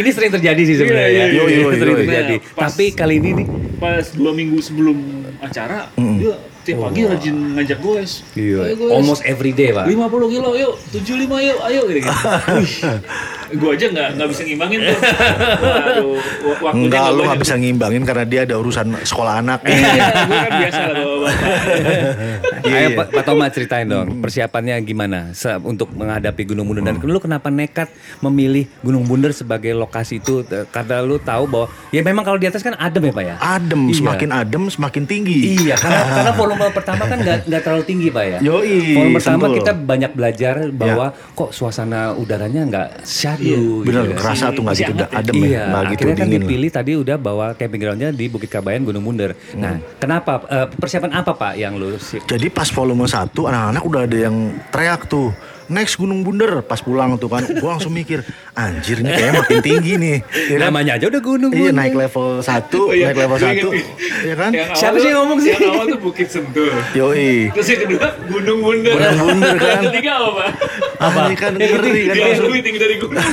[0.00, 1.08] ini sering terjadi sih sebenarnya.
[1.08, 1.44] Iya, iya, ya.
[1.46, 2.02] iya, iya, sering iya.
[2.04, 2.34] terjadi.
[2.52, 4.96] Pas- Tapi kali ini nih, Pas dua minggu sebelum
[5.38, 6.34] acara, dia
[6.66, 8.00] tiap pagi rajin ngajak gue.
[8.34, 8.90] iya, Ayo, guys.
[8.92, 9.86] almost every day pak.
[9.86, 11.06] 50 kilo yuk, 75
[11.40, 12.10] yuk, ayo gitu gitu.
[13.46, 14.98] Gue aja nggak nggak bisa ngimbangin tuh.
[14.98, 17.28] Waduh, wa- waktunya Enggak, lu banyak.
[17.28, 19.62] gak bisa ngimbangin karena dia ada urusan sekolah anak.
[19.62, 19.86] Iya,
[20.26, 21.30] gue kan biasa lah bawa-bawa.
[22.66, 22.96] Iya, Ayo iya.
[22.96, 27.46] Pak, Pak Toma ceritain dong persiapannya gimana se- untuk menghadapi Gunung Bunder dan lu kenapa
[27.48, 27.86] nekat
[28.18, 32.60] memilih Gunung Bunder sebagai lokasi itu karena lu tahu bahwa ya memang kalau di atas
[32.60, 33.34] kan adem ya Pak ya.
[33.38, 33.94] Adem, Iya.
[33.96, 35.38] semakin adem semakin tinggi.
[35.56, 38.38] Iya, karena, karena volume pertama kan nggak nggak terlalu tinggi pak ya.
[38.42, 39.56] Yoi, Volume pertama sentul.
[39.58, 43.82] kita banyak belajar bahwa kok suasana udaranya nggak syahdu.
[43.82, 44.18] Bener, gitu.
[44.18, 45.08] kerasa tuh nggak gitu ya?
[45.10, 46.42] adem iya, ya, nggak gitu akhirnya kan dingin.
[46.42, 49.32] dipilih tadi udah bawa camping groundnya di Bukit Kabayan Gunung Bunder.
[49.54, 54.00] Nah, kenapa eh, persiapan apa pak yang lu si- Jadi pas volume 1 anak-anak udah
[54.04, 54.36] ada yang
[54.68, 55.30] teriak tuh
[55.68, 59.92] next Gunung Bunder pas pulang tuh kan gua langsung mikir anjir nih kayaknya makin tinggi
[59.94, 60.60] nih ya kan?
[60.64, 63.10] namanya aja udah Gunung iya naik level 1 Oh, iya.
[63.10, 63.84] naik level 1 inget nih.
[64.22, 65.50] ya kan Siapa sih ngomong sih?
[65.50, 66.72] Yang awal tuh Bukit Sentul.
[66.92, 68.92] yoi Terus yang kedua Gunung Bunder.
[68.92, 69.68] Gunung Bunder, kan.
[69.68, 70.30] Yang ketiga apa?
[70.32, 70.50] Pak?
[70.96, 73.20] apa ini kan ngeri kan Dia langsung lebih tinggi dari gunung.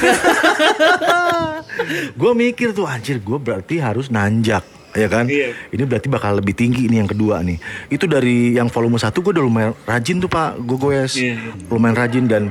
[2.13, 4.63] gue mikir tuh anjir gue berarti harus nanjak
[4.93, 5.25] ya kan?
[5.27, 5.53] Iya.
[5.73, 7.57] ini berarti bakal lebih tinggi nih yang kedua nih.
[7.89, 11.13] Itu dari yang volume 1 gue udah lumayan rajin tuh pak gue goes.
[11.17, 11.51] Iya, iya.
[11.69, 12.43] lumayan rajin dan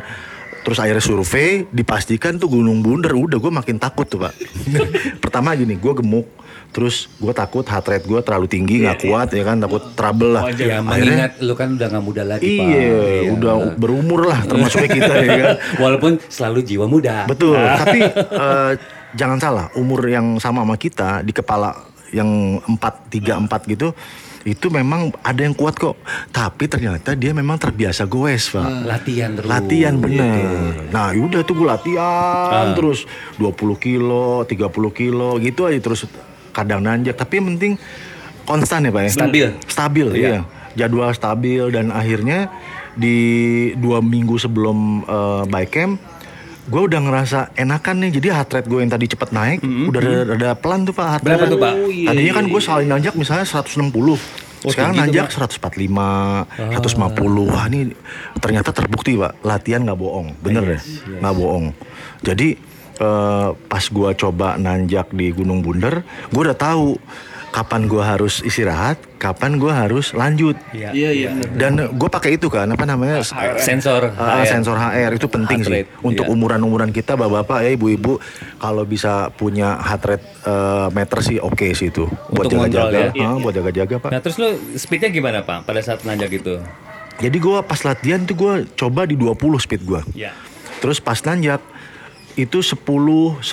[0.63, 4.35] terus akhirnya survei dipastikan tuh Gunung Bunder udah gue makin takut tuh pak.
[5.23, 6.27] Pertama gini gue gemuk
[6.73, 9.61] terus gue takut heart rate gue terlalu tinggi nggak kuat ya kan?
[9.61, 10.49] Takut trouble lah.
[10.57, 12.65] Ya mengingat lu kan udah nggak muda lagi pak.
[12.65, 15.57] iya udah berumur lah termasuknya kita ya kan?
[15.83, 17.29] Walaupun selalu jiwa muda.
[17.29, 18.01] Betul, tapi
[18.43, 18.73] eh,
[19.13, 23.90] jangan salah, umur yang sama sama kita di kepala yang 4 3 4 gitu
[24.42, 25.94] itu memang ada yang kuat kok.
[26.35, 28.83] Tapi ternyata dia memang terbiasa goes, Pak.
[28.83, 29.46] Latihan terus.
[29.46, 30.90] Latihan bener.
[30.90, 32.75] Nah, udah tuh gue latihan Ah.
[32.75, 33.07] terus
[33.38, 36.11] 20 kilo, 30 kilo gitu aja terus
[36.51, 37.14] kadang nanjak.
[37.14, 37.72] Tapi yang penting
[38.42, 39.11] konstan ya, Pak ya.
[39.14, 39.46] Stabil.
[39.70, 40.29] Stabil, Iya.
[40.29, 40.40] iya.
[40.75, 42.51] Jadwal stabil dan akhirnya
[42.92, 43.16] di
[43.79, 45.92] dua minggu sebelum eh, bike camp
[46.73, 50.23] gue udah ngerasa enakan nih jadi heart rate gue yang tadi cepet naik udah rada,
[50.33, 51.53] rada pelan tuh pak heart Berapa rate.
[51.53, 51.73] tuh, Pak?
[51.77, 52.65] Oh, iya, tadinya iya, kan gue iya.
[52.65, 53.93] sekali nanjak misalnya 160
[54.63, 55.53] sekarang tinggi tuh, nanjak Pak.
[55.53, 57.81] 145 150 wah ini
[58.41, 60.81] ternyata terbukti pak latihan nggak bohong bener ya
[61.21, 61.67] nggak bohong
[62.25, 62.49] jadi
[62.97, 66.01] eh, pas gue coba nanjak di Gunung Bunder
[66.33, 66.97] gue udah tahu
[67.53, 70.57] kapan gue harus istirahat, kapan gue harus lanjut.
[70.73, 70.91] Iya.
[70.97, 71.31] Iya iya.
[71.37, 71.53] bener.
[71.61, 73.21] Dan gue pakai itu kan apa namanya
[73.61, 74.17] Sensor.
[74.17, 74.49] Ah, HR.
[74.49, 76.33] sensor HR itu penting Heart sih untuk iya.
[76.33, 78.17] umuran-umuran kita bapak-bapak ya ibu-ibu
[78.57, 83.21] kalau bisa punya heart rate eh, meter sih oke sih itu buat Untuk ngontrol jaga-jaga,
[83.21, 83.29] ya?
[83.29, 84.11] Ah, buat jaga-jaga pak.
[84.17, 84.49] Nah terus lo
[84.81, 86.57] speednya gimana pak pada saat nanjak itu?
[87.21, 90.01] Jadi gue pas latihan tuh gue coba di 20 speed gue.
[90.17, 90.33] Ya.
[90.81, 91.61] Terus pas nanjak
[92.35, 92.79] itu 10,
[93.38, 93.45] 11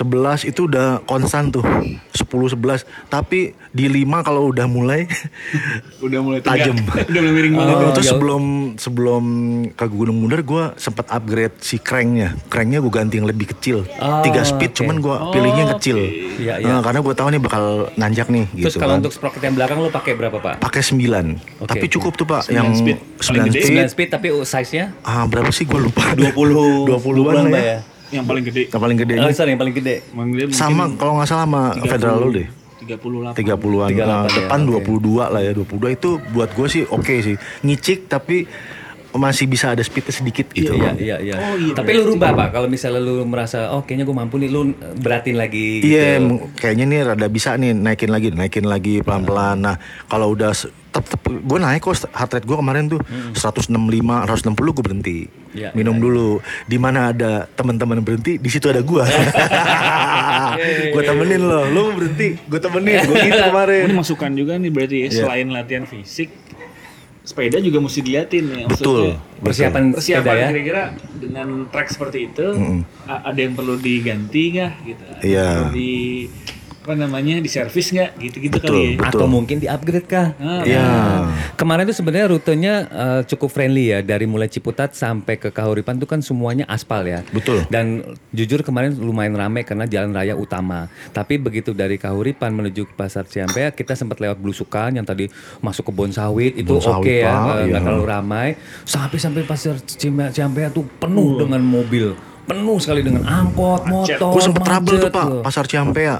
[0.44, 1.62] itu udah konstan tuh.
[2.10, 2.82] 10, 11.
[3.06, 5.06] Tapi di 5 kalau udah mulai
[6.04, 6.74] Udah mulai tegak.
[7.10, 7.74] Udah mulai miring banget.
[7.74, 8.12] Oh, Oh, terus ya.
[8.12, 8.42] sebelum
[8.76, 9.24] sebelum
[9.70, 12.32] ke Gunung Bundar gue sempat upgrade si cranknya.
[12.46, 13.84] Cranknya gue ganti yang lebih kecil.
[13.96, 14.76] Oh, Tiga speed oke.
[14.78, 15.98] cuman gue pilihnya yang kecil.
[16.38, 16.66] Iya, iya.
[16.66, 17.64] Nah, karena gue tahu nih bakal
[17.94, 19.00] nanjak nih Terus gitu kalau kan.
[19.00, 20.54] untuk sprocket yang belakang lo pakai berapa pak?
[20.60, 20.96] pakai 9.
[21.60, 21.92] Oke, Tapi oke.
[21.92, 22.96] cukup tuh Pak 9 yang speed.
[22.96, 23.60] 9 Paling gede.
[23.60, 23.76] speed.
[23.78, 24.84] 9 speed tapi size-nya?
[25.02, 26.14] Ah, berapa sih gue lupa.
[26.14, 26.32] 20
[26.88, 27.78] 20-an lah Mbak ya.
[28.10, 28.62] Yang paling gede.
[28.70, 29.14] Yang paling gede.
[29.18, 29.94] Oh, sorry yang paling gede.
[30.10, 31.92] Paling gede Sama kalau nggak salah sama 30.
[31.94, 32.48] Federal lo deh.
[32.80, 33.36] 38.
[33.36, 33.88] 30-an.
[33.94, 34.82] 38 Nah, ya, depan oke.
[34.82, 35.52] 22 lah ya.
[35.54, 37.36] 22 itu buat gue sih oke sih.
[37.62, 38.48] Ngicik tapi
[39.10, 40.70] masih bisa ada speednya sedikit gitu.
[40.70, 41.34] Iya, iya, iya.
[41.34, 44.50] Oh, iya, Tapi lu rubah pak, kalau misalnya lu merasa, oh kayaknya gue mampu nih,
[44.54, 44.70] lu
[45.02, 45.98] beratin lagi gitu.
[45.98, 46.22] Iya,
[46.54, 49.66] kayaknya nih rada bisa nih naikin lagi, naikin lagi pelan-pelan.
[49.66, 50.54] Nah, kalau udah
[50.90, 53.00] tep, tep, gue naik kok heart rate gue kemarin tuh
[53.32, 55.18] 165, 160 gue berhenti.
[55.50, 56.38] Iya, Minum dulu.
[56.64, 59.02] Di mana ada teman-teman berhenti, di situ ada gue.
[60.92, 63.82] gue temenin lo, lo mau berhenti, gue temenin, gue gitu kemarin.
[63.84, 65.16] Ini masukan juga nih berarti ya, Iya.
[65.16, 66.30] selain latihan fisik,
[67.22, 68.66] sepeda juga mesti diliatin ya.
[68.66, 69.14] Betul.
[69.38, 70.46] Maksudnya, Persiapan, sepeda Persiapan ya.
[70.48, 70.82] kira-kira
[71.14, 72.46] dengan track seperti itu,
[73.04, 75.02] a- ada yang perlu diganti nggak gitu?
[75.04, 75.46] Ada yang Iya.
[75.52, 75.92] Perlu di
[76.90, 78.74] apa namanya di servis nggak gitu-gitu Betul.
[78.74, 79.14] kali ya.
[79.14, 80.34] Atau mungkin di upgrade kah?
[80.42, 80.86] Ah, Iya.
[81.54, 86.10] Kemarin tuh sebenarnya rutenya eh, cukup friendly ya dari mulai Ciputat sampai ke Kahuripan tuh
[86.10, 87.22] kan semuanya aspal ya.
[87.30, 87.62] Betul.
[87.70, 88.02] Dan
[88.34, 90.90] jujur kemarin lumayan ramai karena jalan raya utama.
[91.14, 95.30] Tapi begitu dari Kahuripan menuju ke Pasar Ciampea kita sempat lewat Belusukan yang tadi
[95.62, 97.86] masuk ke Bon Sawit itu Bon oke Sawit, ya eh, nggak iya.
[97.86, 98.48] terlalu ramai.
[98.82, 102.18] Sampai sampai Pasar Ciampea, tuh penuh dengan mobil.
[102.50, 106.18] Penuh sekali dengan angkot, motor, Gue sempet trouble tuh macet pak, pasar Ciampea.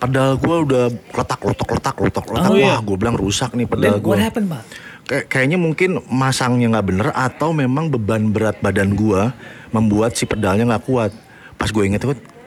[0.00, 2.48] Pedal gue udah letak, letak, letak, letak, letak.
[2.48, 4.08] Oh, Wah, gue bilang rusak nih pedal gue.
[4.08, 4.64] what happened, Pak?
[5.04, 9.34] Kayak kayaknya mungkin masangnya nggak bener atau memang beban berat badan gua
[9.68, 11.10] membuat si pedalnya nggak kuat.
[11.54, 12.00] Pas gue inget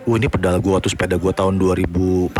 [0.04, 2.36] Wah ini pedal gua tuh sepeda gua tahun 2014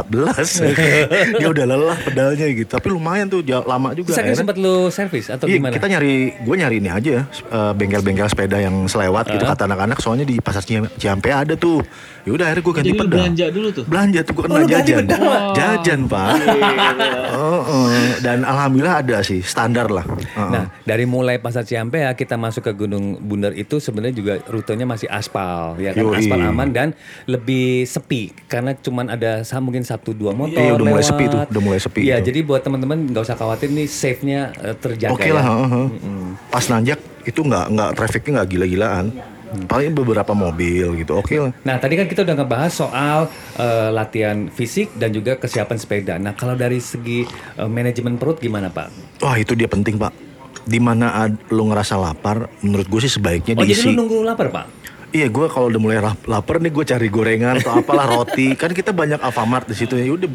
[1.34, 5.32] Dia udah lelah pedalnya gitu Tapi lumayan tuh jauh- lama juga akhirnya- sempat lu servis
[5.32, 5.72] atau Iya, gimana?
[5.72, 9.96] kita nyari, gue nyari ini aja ya, eh, bengkel-bengkel sepeda yang selewat gitu kata anak-anak.
[9.98, 11.80] Soalnya di pasar Ciam- Ciampea ada tuh.
[12.24, 13.12] Ya udah akhirnya gue ganti Jadi pedal.
[13.12, 13.84] belanja dulu tuh?
[13.84, 15.04] Belanja tuh gue kena Oh, lu ganti jajan.
[15.06, 15.42] Pak?
[15.54, 16.28] Jajan pak.
[17.34, 17.86] Oh, oh.
[18.18, 20.06] Dan alhamdulillah ada sih standar lah.
[20.06, 20.50] Heeh.
[20.50, 25.08] Nah, dari mulai Pasar Ciampea kita masuk ke Gunung Bundar itu sebenarnya juga rutenya masih
[25.08, 26.16] aspal, ya kan Yoi.
[26.18, 26.88] aspal aman dan
[27.26, 31.10] lebih sepi karena cuman ada mungkin satu dua motor Iya, udah mulai lewat.
[31.10, 32.26] sepi tuh, udah mulai sepi Iya, itu.
[32.26, 35.34] jadi buat teman-teman nggak usah khawatir nih safe-nya eh, terjaga Oke ya.
[35.34, 35.44] lah.
[35.44, 35.88] heeh.
[36.48, 39.06] Pas nanjak itu nggak nggak trafficnya nggak gila-gilaan.
[39.64, 41.16] Paling beberapa mobil gitu.
[41.16, 41.54] Oke lah.
[41.62, 43.20] Nah, tadi kan kita udah ngebahas soal
[43.56, 46.14] eh, latihan fisik dan juga kesiapan sepeda.
[46.16, 47.24] Nah, kalau dari segi
[47.56, 49.20] eh, manajemen perut gimana, Pak?
[49.20, 50.12] Wah itu dia penting pak.
[50.64, 53.86] Di mana ad, lu ngerasa lapar, menurut gue sih sebaiknya Oh, jadi diisi.
[53.86, 54.66] lu nunggu lapar, Pak?
[55.12, 58.52] Iya, gue kalau udah mulai lap- lapar nih gue cari gorengan atau apalah roti.
[58.60, 60.08] Kan kita banyak Alfamart di situ ya.
[60.08, 60.32] Udah,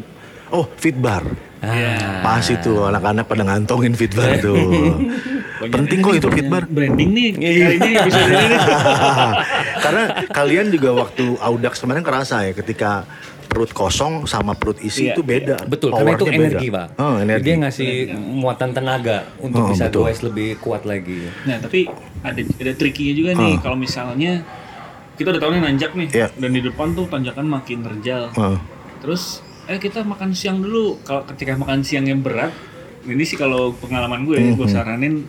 [0.49, 1.25] oh Fitbar.
[1.59, 2.23] Ah.
[2.23, 4.55] Pas itu anak-anak pada ngantongin Fitbar tuh.
[5.61, 6.63] Penting kok itu Fitbar.
[6.65, 7.51] Branding nih Iya.
[7.67, 8.57] kali ini bisa ini.
[9.83, 13.03] Karena kalian juga waktu Audax kemarin kerasa ya ketika
[13.45, 15.57] perut kosong sama perut isi Iya, itu beda.
[15.65, 16.49] Betul, karena itu Powernya beda.
[16.53, 16.87] energi, Pak.
[16.95, 17.43] Oh, energi.
[17.43, 21.25] Dia ngasih muatan tenaga untuk Oh, bisa goes lebih kuat lagi.
[21.43, 21.89] Nah tapi
[22.21, 24.45] ada ada trikinya juga nih kalau misalnya
[25.15, 26.27] kita udah tahu nih nanjak nih Iya.
[26.31, 28.29] dan di depan tuh tanjakan makin terjal.
[28.33, 28.55] Oh.
[29.01, 31.01] Terus eh kita makan siang dulu.
[31.01, 32.53] Kalau ketika makan siang yang berat,
[33.03, 35.25] ini sih kalau pengalaman gue, gue saranin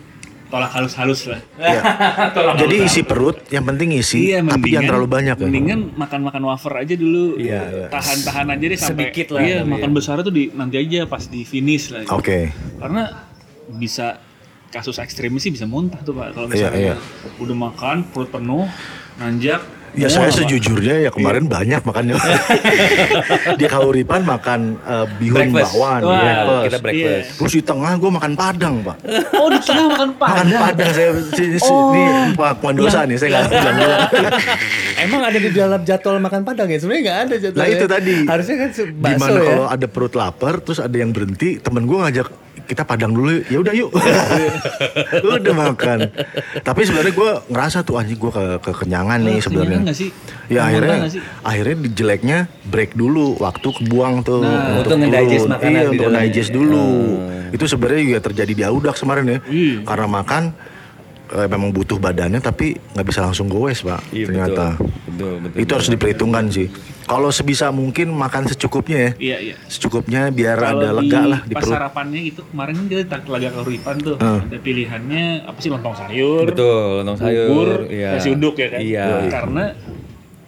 [0.51, 1.39] tolak halus-halus lah.
[1.55, 1.81] Iya.
[2.61, 5.45] Jadi isi perut, yang penting isi, Iya, tapi jangan terlalu banyak ya.
[5.47, 7.39] Mendingan makan-makan wafer aja dulu.
[7.39, 7.87] Iya, iya.
[7.87, 9.95] Tahan-tahan aja deh sampai Sedikit lah Iya, tapi makan ya.
[9.95, 12.03] besar tuh di nanti aja pas di finish lah.
[12.03, 12.11] gitu.
[12.13, 12.51] Oke.
[12.77, 13.03] Karena
[13.71, 14.19] bisa
[14.67, 16.95] kasus ekstrim sih bisa muntah tuh Pak kalau Iya, misalnya iya.
[17.39, 18.67] udah makan perut penuh,
[19.17, 19.63] nanjak.
[19.91, 22.15] Ya mual, saya sejujurnya ya kemarin banyak makannya.
[23.59, 25.75] di Kauripan makan eh, bihun Breakfast.
[25.75, 26.63] bakwan, Wah, breakfast.
[26.63, 27.27] kita breakfast.
[27.35, 28.95] Terus di tengah gue makan padang pak.
[29.35, 30.61] Oh di tengah makan Makan padang.
[30.63, 32.01] padang saya si, si, ini
[32.33, 33.99] Pak Kuandosa nih saya nggak bilang.
[35.03, 36.77] Emang ada di dalam jadwal makan padang ya?
[36.79, 37.59] Sebenarnya nggak ada jadwalnya.
[37.59, 38.15] Nah itu tadi.
[38.23, 39.45] Harusnya kan bakso Di mana ya.
[39.45, 42.27] kalau ada perut lapar, terus ada yang berhenti, temen gue ngajak
[42.71, 43.91] kita padang dulu ya udah yuk.
[45.27, 46.07] Udah makan.
[46.63, 49.79] Tapi sebenarnya gue ngerasa tuh anjing gue ke kekenyangan nih sebenarnya.
[50.47, 50.97] ya akhirnya
[51.43, 52.37] akhirnya di jeleknya
[52.71, 54.47] break dulu waktu kebuang tuh.
[54.47, 55.51] Nah, untuk nge-digest turun.
[55.51, 56.23] makanan iya untuk dalamnya.
[56.31, 56.87] digest dulu.
[57.51, 59.39] Itu sebenarnya juga terjadi di audak kemarin ya.
[59.51, 59.75] Iya.
[59.83, 60.43] karena makan
[61.33, 64.89] eh, memang butuh badannya tapi nggak bisa langsung goes pak Iya, ternyata betul.
[65.11, 66.67] Betul, betul, itu harus diperhitungkan sih
[67.03, 69.55] kalau sebisa mungkin makan secukupnya ya Iya, iya.
[69.65, 73.03] secukupnya biar Kalau ada di lega lah di pas perut sarapannya itu kemarin kan kita
[73.05, 74.15] tak laga keuripan tuh.
[74.15, 74.47] Hmm.
[74.47, 78.15] Ada pilihannya apa sih lontong sayur, Betul, lontong sayur, bubur, iya.
[78.15, 78.79] nasi uduk ya kan.
[78.79, 79.05] Iya.
[79.27, 79.63] Karena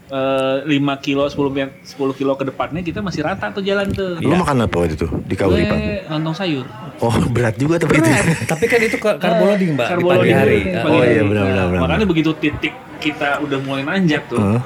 [0.08, 4.22] eh, 5 kilo 10 mi- 10 kilo ke depannya kita masih rata tuh jalan tuh.
[4.22, 6.64] lu makan apa waktu itu di Kauripan lontong sayur.
[7.00, 8.10] Oh berat juga tapi itu.
[8.44, 10.60] Tapi kan itu kar- karboloding, Mbak, di Karbo pagi loading hari.
[10.68, 11.10] Ah, pagi Oh, hari.
[11.10, 11.82] iya, benar, benar, benar.
[11.82, 14.38] Makanya begitu titik kita udah mulai nanjak tuh.
[14.38, 14.62] Heeh.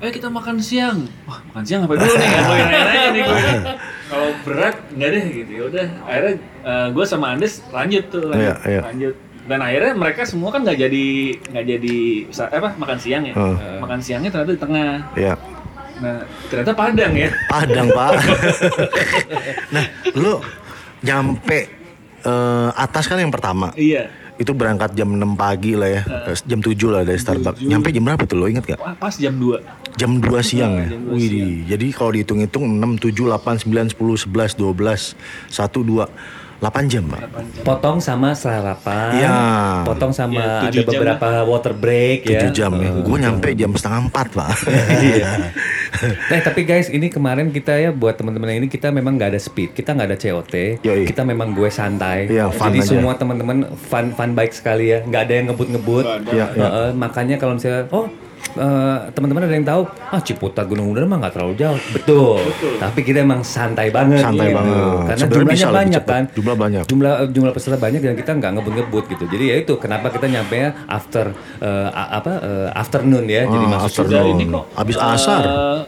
[0.00, 1.04] Eh kita makan siang.
[1.24, 2.24] Wah makan siang apa dulu nih?
[2.26, 3.38] Gak boleh nanya nih gue.
[4.08, 5.50] Kalau berat enggak deh gitu.
[5.52, 5.86] Ya udah.
[6.02, 6.34] Akhirnya
[6.88, 8.24] gue sama Andes lanjut tuh.
[8.26, 8.40] Lanjut.
[8.40, 8.80] Iya, iya.
[8.82, 9.14] lanjut.
[9.44, 11.06] Dan akhirnya mereka semua kan nggak jadi
[11.52, 11.98] nggak jadi
[12.48, 13.34] apa makan siang ya.
[13.36, 13.78] Heeh.
[13.78, 14.90] Makan siangnya ternyata di tengah.
[15.14, 15.34] ya
[16.00, 16.16] Nah
[16.48, 17.28] ternyata Padang ya.
[17.44, 18.10] Padang pak
[19.74, 20.40] nah lu
[21.00, 21.58] nyampe
[22.20, 23.72] eh, atas kan yang pertama?
[23.76, 24.08] Iya.
[24.40, 26.02] itu berangkat jam 6 pagi lah ya.
[26.48, 27.60] Jam 7 lah dari Starbucks.
[27.60, 28.48] nyampe jam berapa tuh lo?
[28.48, 28.80] Inget gak?
[28.96, 30.88] Pas jam 2 Jam 2 siang ya?
[30.88, 35.12] jam 2 Wih, jadi kalau dihitung-hitung 6, 7, 8, 9, 10, 11, 12,
[35.52, 36.08] 1, 2
[36.60, 37.20] 8 jam pak
[37.60, 39.16] Potong sama sarapan.
[39.16, 39.36] Iya.
[39.82, 42.40] Potong sama Iya, ada tujuh jam beberapa water break 7 ya.
[42.50, 44.50] jam ya Eh, Gue nyampe jam setengah 4 pak
[45.10, 45.30] Iya.
[46.00, 49.72] Nah, tapi guys, ini kemarin kita ya buat teman-teman ini kita memang nggak ada speed,
[49.72, 51.04] kita nggak ada COT, Yoi.
[51.04, 52.24] kita memang gue santai.
[52.26, 52.88] Iya, fun Jadi aja.
[52.90, 56.04] semua teman-teman fun fun baik sekali ya, nggak ada yang ngebut-ngebut.
[56.26, 56.46] Iya, iya.
[56.56, 58.06] Heeh, makanya kalau misalnya, oh
[58.52, 62.40] eh, teman-teman ada yang tahu, ah Ciputat Gunung Udara mah nggak terlalu jauh, betul.
[62.76, 64.20] Tapi kita emang santai banget.
[64.20, 64.56] Santai gitu.
[64.56, 64.76] banget.
[65.06, 66.22] Karena Sebenarnya jumlahnya banyak kan.
[66.32, 66.82] Jumlah banyak.
[66.84, 69.24] Jumlah jumlah peserta banyak dan kita nggak ngebut-ngebut gitu.
[69.26, 73.42] Jadi ya itu kenapa kita nyampe ya after eh, a- apa eh, afternoon ya.
[73.44, 74.12] Jadi Ah, masuk afternoon.
[74.12, 74.64] Dari ini kok.
[74.74, 75.42] Abis eh, asar.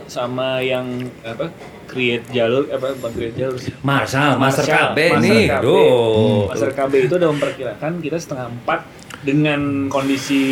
[0.07, 0.87] sama yang
[1.23, 1.47] apa?
[1.85, 3.69] Create jalur apa bukan create jalur sih.
[3.83, 5.61] Marshall, Master KB Master nih, KB.
[5.61, 6.49] duh.
[6.49, 8.81] Master KB itu udah memperkirakan kita setengah empat
[9.21, 10.43] dengan kondisi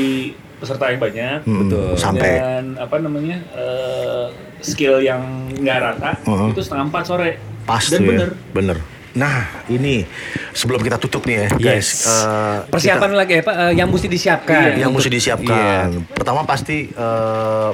[0.61, 1.88] peserta yang banyak Hmm, Betul.
[1.96, 4.27] Sampai dan apa namanya eh,
[4.61, 5.20] skill yang
[5.51, 6.49] nggak rata Uh-huh.
[6.49, 7.31] itu setengah empat sore
[7.62, 8.07] Pas dan ya.
[8.07, 8.79] bener Bener.
[9.11, 10.07] Nah, ini
[10.53, 12.07] sebelum kita tutup nih ya, guys.
[12.07, 12.07] Yes.
[12.07, 14.46] eh, Persiapan lagi ya Pak, eh, yang mesti disiapkan.
[14.46, 15.87] kita- yang untuk- mesti disiapkan.
[15.90, 16.07] Iya.
[16.12, 17.70] Pertama pasti eh,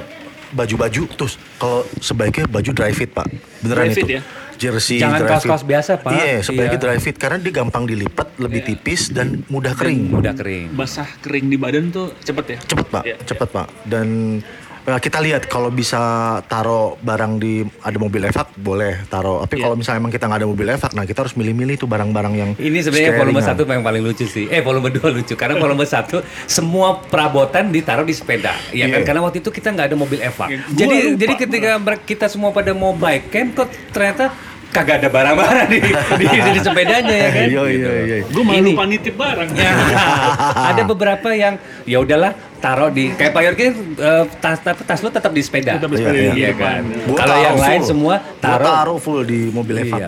[0.51, 3.27] baju-baju terus kalau sebaiknya baju dry fit, Pak.
[3.59, 4.17] Beneran Dry fit itu.
[4.17, 4.23] ya?
[4.57, 5.69] Jersey Jangan fit.
[5.69, 6.11] biasa, Pak.
[6.11, 6.83] Iya, sebaiknya Iya.
[6.83, 8.67] dry fit karena dia gampang dilipat, lebih Iya.
[8.73, 10.09] tipis dan mudah kering.
[10.09, 10.73] Mudah kering.
[10.73, 13.67] basah kering di badan tuh cepet ya Cepet pak, Iya, cepet pak.
[13.85, 14.07] Dan
[14.87, 15.99] kita lihat kalau bisa
[16.47, 19.43] taruh barang di ada mobil evak boleh taruh.
[19.43, 19.63] Tapi Iya.
[19.67, 22.49] kalau misalnya emang kita nggak ada mobil evak, nah kita harus milih-milih tuh barang-barang yang
[22.55, 24.47] Ini sebenarnya volume satu yang paling lucu sih.
[24.47, 29.03] Eh volume dua lucu karena volume satu semua perabotan ditaruh di sepeda, ya kan?
[29.03, 29.07] Iya.
[29.11, 30.45] Karena waktu itu kita nggak ada mobil Eva.
[30.47, 31.17] Iya, gua Jadi lupa.
[31.19, 31.69] jadi ketika
[32.07, 34.31] kita semua pada mau bike camp kok ternyata
[34.67, 35.79] kagak ada barang-barang di,
[36.19, 37.45] di, di sepedanya ya kan?
[37.47, 38.17] Iya, iya, iya.
[38.23, 38.71] gue malah Ini.
[38.75, 39.71] lupa nitip barang Ya,
[40.75, 43.65] ada beberapa yang ya udahlah taruh di kayak Pak Yorki
[43.97, 45.77] eh, tas, tas tas lu tetap di sepeda.
[45.77, 46.51] Tetap di sepeda, Iya, iya.
[46.53, 46.81] kan.
[47.05, 49.99] Gua Kalau taruh yang lain semua Gua taruh taruh full di mobil evak.
[50.03, 50.07] Iya.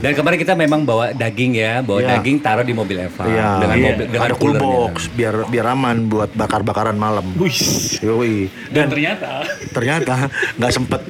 [0.00, 2.08] Dan kemarin kita memang bawa daging ya, bawa Iya.
[2.16, 3.86] daging taruh di mobil Eva Iya, dengan Iya.
[3.86, 7.24] mobil dengan ada cool box biar biar aman buat bakar-bakaran malam.
[7.36, 7.56] Wih.
[8.00, 8.48] Yoi.
[8.70, 11.00] dan ternyata ternyata nggak sempet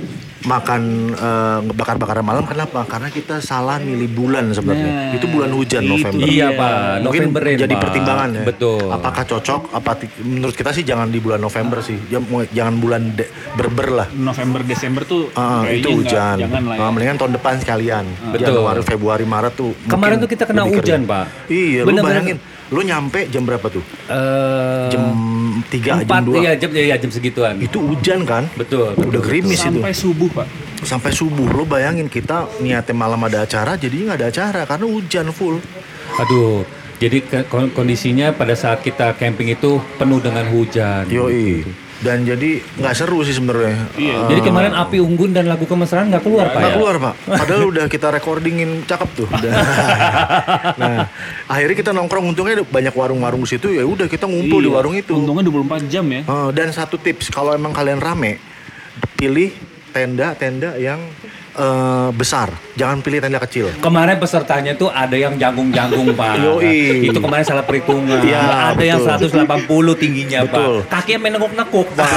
[0.41, 2.89] makan eh, bakar-bakaran malam kenapa?
[2.89, 4.89] Karena kita salah milih bulan sebenarnya.
[4.89, 6.25] Nah, itu bulan hujan itu November.
[6.25, 6.49] Iya.
[6.51, 6.73] Pak.
[7.05, 7.83] Mungkin Novemberin, jadi Pak.
[7.83, 8.43] pertimbangan ya.
[8.45, 8.85] Betul.
[8.89, 9.61] Apakah cocok?
[9.71, 11.99] Apa menurut kita sih jangan di bulan November sih.
[12.09, 12.19] Ya,
[12.51, 14.07] jangan bulan de- berber lah.
[14.11, 16.37] November Desember tuh kayaknya itu hujan.
[16.41, 16.81] lah ya.
[16.81, 18.05] Ah, mendingan tahun depan sekalian.
[18.33, 18.57] Betul.
[18.57, 19.73] Januari, Februari, Maret tuh.
[19.85, 21.05] Kemarin tuh kita kena hujan, kering.
[21.05, 21.25] Pak.
[21.49, 22.17] Iya, lu Bener-bener.
[22.17, 22.39] bayangin.
[22.71, 23.83] Lu nyampe jam berapa tuh?
[24.07, 25.11] Eh, Jam
[25.67, 26.39] 3, empat, jam 2.
[26.39, 27.59] iya jam ya jam segituan.
[27.59, 28.47] Itu hujan kan?
[28.55, 29.67] Betul, betul, Udah gerimis itu.
[29.67, 30.47] sampai subuh pak
[30.81, 31.45] Sampai subuh.
[31.45, 35.59] Lu bayangin kita niatnya malam ada acara, jadinya nggak ada acara karena hujan full.
[36.17, 36.63] Aduh.
[36.97, 37.25] Jadi
[37.73, 41.09] kondisinya pada saat kita camping itu penuh dengan hujan.
[41.09, 41.65] Yoi.
[42.01, 43.93] Dan jadi nggak seru sih sebenarnya.
[43.93, 44.17] Iya.
[44.17, 46.77] Eh, Jadi kemarin api unggun dan lagu kemesraan nggak keluar pak nggak ya?
[46.77, 47.15] keluar pak.
[47.45, 49.29] Padahal udah kita recordingin cakep tuh.
[49.29, 49.53] Udah.
[50.81, 51.13] nah,
[51.45, 52.25] akhirnya kita nongkrong.
[52.27, 53.69] Untungnya banyak warung-warung situ.
[53.69, 54.77] Ya udah kita ngumpul di Iya.
[54.77, 55.13] warung itu.
[55.13, 58.41] untungnya 24 jam ya Eh, dan satu tips kalau emang kalian rame,
[59.15, 59.53] pilih
[59.91, 60.99] tenda-tenda yang
[61.53, 62.49] eh, besar.
[62.73, 63.69] Jangan pilih tenda kecil.
[63.77, 66.39] Kemarin pesertanya tuh ada yang janggung-janggung pak.
[66.39, 67.07] Yoi.
[67.07, 68.23] Itu kemarin salah perhitungan.
[68.23, 69.45] Iya, ada yang betul.
[69.45, 70.75] 180 tingginya Betul.
[70.83, 70.91] pak.
[70.93, 72.09] Kakinya menekuk-nekuk pak.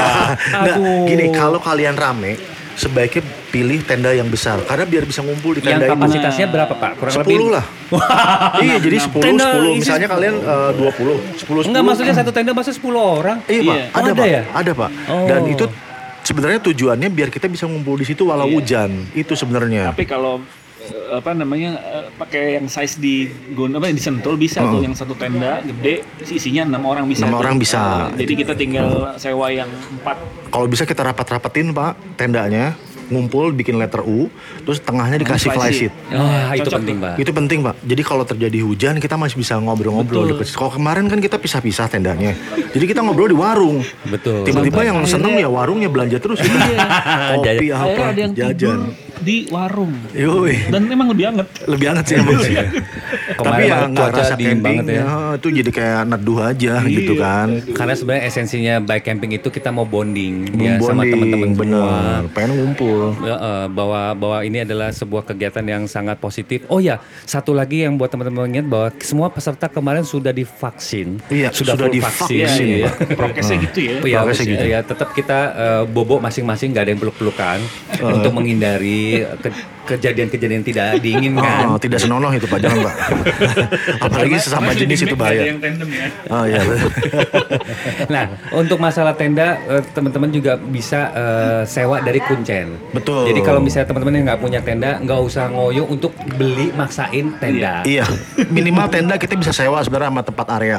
[0.48, 1.06] Nggak, Aduh.
[1.06, 2.38] gini kalau kalian rame,
[2.74, 5.94] sebaiknya pilih tenda yang besar karena biar bisa ngumpul di Yang tenda ini.
[5.94, 6.92] kapasitasnya berapa Pak?
[6.98, 7.66] Kurang lebih 10 lah.
[8.66, 9.62] iya, jadi 10 Tenda 10.
[9.62, 11.70] isi Misalnya kalian eh, 20, 10 10.
[11.70, 13.38] Enggak maksudnya satu tenda masa 10 orang.
[13.46, 13.76] Iya, Pak.
[13.78, 13.86] Iya.
[13.86, 14.26] Ada, Oh, ada Pak.
[14.26, 14.42] ya?
[14.52, 14.90] Ada, Pak.
[15.06, 15.26] Oh.
[15.30, 15.66] Dan itu
[16.24, 18.56] sebenarnya tujuannya biar kita bisa ngumpul di situ walau Iya.
[18.56, 18.92] hujan.
[19.12, 19.92] Itu sebenarnya.
[19.92, 20.40] Tapi kalau
[20.80, 24.96] eh, apa namanya eh, pakai yang size di gun apa di sentul bisa tuh yang
[24.96, 27.28] satu tenda gede isinya enam orang bisa.
[27.28, 28.10] Enam orang bisa.
[28.16, 30.18] Jadi kita tinggal sewa yang empat.
[30.50, 32.74] Kalau bisa kita rapat-rapatin, Pak, tendanya
[33.13, 34.28] ngumpul bikin letter U,
[34.62, 35.93] terus tengahnya dikasih Fly sheet.
[36.10, 36.97] Wah, itu cocok penting.
[36.97, 37.13] Pak.
[37.15, 37.76] Itu penting, Pak.
[37.80, 42.34] Jadi kalau terjadi hujan kita masih bisa ngobrol-ngobrol di Kalau kemarin kan kita pisah-pisah tendanya.
[42.69, 43.86] Jadi kita ngobrol di warung.
[44.04, 44.43] Betul.
[44.43, 46.41] Tiba-tiba yang akhirnya- seneng ya warungnya belanja terus.
[46.41, 48.80] Kopi apa, Akhirnya ada yang jajan.
[49.19, 49.93] di warung.
[50.12, 50.67] Yoi.
[50.67, 51.47] Dan emang lebih hangat.
[51.63, 52.56] Lebih hangat sih emang sih.
[53.34, 55.34] Tapi Kemarin ya banget nggak rasa dingin banget camping ya.
[55.34, 57.48] itu jadi kayak neduh aja gitu kan.
[57.69, 61.98] Karena sebenarnya esensinya bike camping itu kita mau bonding ya sama Bonding, teman-teman semua.
[62.32, 63.00] Pengen ngumpul.
[63.19, 63.36] Ya,
[63.67, 66.63] bahwa bahwa ini adalah sebuah kegiatan yang sangat positif.
[66.67, 71.17] Oh ya, satu lagi yang buat teman-teman ingat bahwa semua peserta kemarin sudah divaksin.
[71.28, 72.38] Iya, sudah full divaksin.
[72.43, 72.91] vaksin, Iya, ya.
[73.13, 73.96] Prokesnya gitu ya.
[73.96, 74.65] Oh, ya, Progresnya gitu.
[74.67, 77.58] ya, tetap kita eh, bobo masing-masing nggak ada yang peluk-pelukan
[78.00, 81.67] untuk menghindari ke- kejadian-kejadian tidak diinginkan.
[81.67, 82.96] Oh, tidak senonoh itu Pak, jangan Pak.
[84.06, 85.44] Apalagi sesama Karena jenis itu bahaya.
[85.50, 86.08] yang tandem ya.
[86.34, 86.62] Oh iya.
[88.14, 92.76] Nah, untuk masalah tenda, eh, teman-teman juga bisa eh, sewa dari Kuncen.
[92.92, 93.30] Betul.
[93.32, 97.82] Jadi kalau misalnya teman-teman yang nggak punya tenda, nggak usah ngoyo untuk beli maksain tenda.
[97.84, 98.06] Iya,
[98.50, 100.78] minimal tenda kita bisa sewa sebenarnya sama tempat area.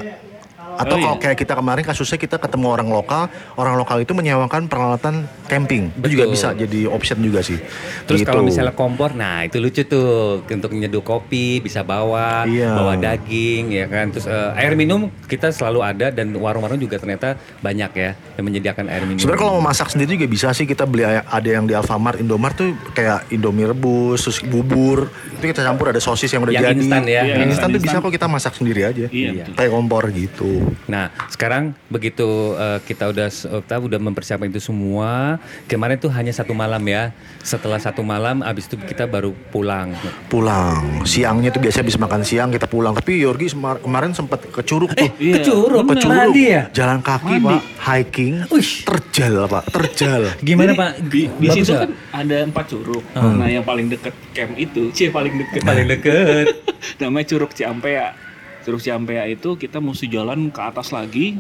[0.75, 1.05] Atau Oh, iya.
[1.05, 5.91] kalau kayak kita kemarin kasusnya kita ketemu orang lokal, orang lokal itu menyewakan peralatan camping.
[5.95, 6.35] Itu juga Betul.
[6.35, 7.59] bisa jadi option juga sih.
[8.05, 8.29] Terus Gitu.
[8.29, 10.07] kalau misalnya kompor, nah itu lucu tuh
[10.43, 12.75] untuk nyeduh kopi bisa bawa, Iya.
[12.75, 14.11] bawa daging ya kan.
[14.11, 18.87] Terus eh, air minum kita selalu ada dan warung-warung juga ternyata banyak ya yang menyediakan
[18.87, 19.21] air minum.
[19.21, 22.55] Sebenarnya kalau mau masak sendiri juga bisa sih kita beli ada yang di Alfamart, Indomart
[22.55, 25.07] tuh kayak Indomie rebus, terus bubur.
[25.33, 26.77] Itu kita campur ada sosis yang udah Yang jadi.
[26.79, 27.23] instan ya.
[27.25, 27.95] Yang Iya, instan tuh instan.
[27.95, 29.07] bisa kok kita masak sendiri aja.
[29.07, 29.53] Iya, betul.
[29.55, 30.53] Kayak kompor gitu.
[30.85, 33.29] Nah, sekarang begitu eh, kita udah
[33.65, 37.11] kita udah mempersiapkan itu semua, kemarin tuh hanya satu malam ya.
[37.45, 39.93] Setelah satu malam, abis itu kita baru pulang.
[40.29, 41.05] Pulang.
[41.05, 42.97] Siangnya tuh biasanya bisa makan siang kita pulang.
[42.97, 45.09] Tapi Yorgi kemarin sempat ke Curug tuh.
[45.21, 46.13] Iya, ke Curug, ke Curug.
[46.13, 46.63] mandi ya?
[46.73, 47.47] Jalan kaki Mandi.
[47.49, 48.71] pak, hiking, Wih.
[48.85, 50.23] terjal pak, terjal.
[50.47, 50.91] Gimana Jadi, Pak?
[51.09, 53.05] Di, di situ kan ada empat curug.
[53.15, 55.61] Nah yang paling deket camp itu, cie paling deket.
[55.65, 56.47] paling deket.
[57.01, 58.24] Namanya Curug Ciampea.
[58.65, 61.37] Curug Ciampea itu kita mesti jalan ke atas lagi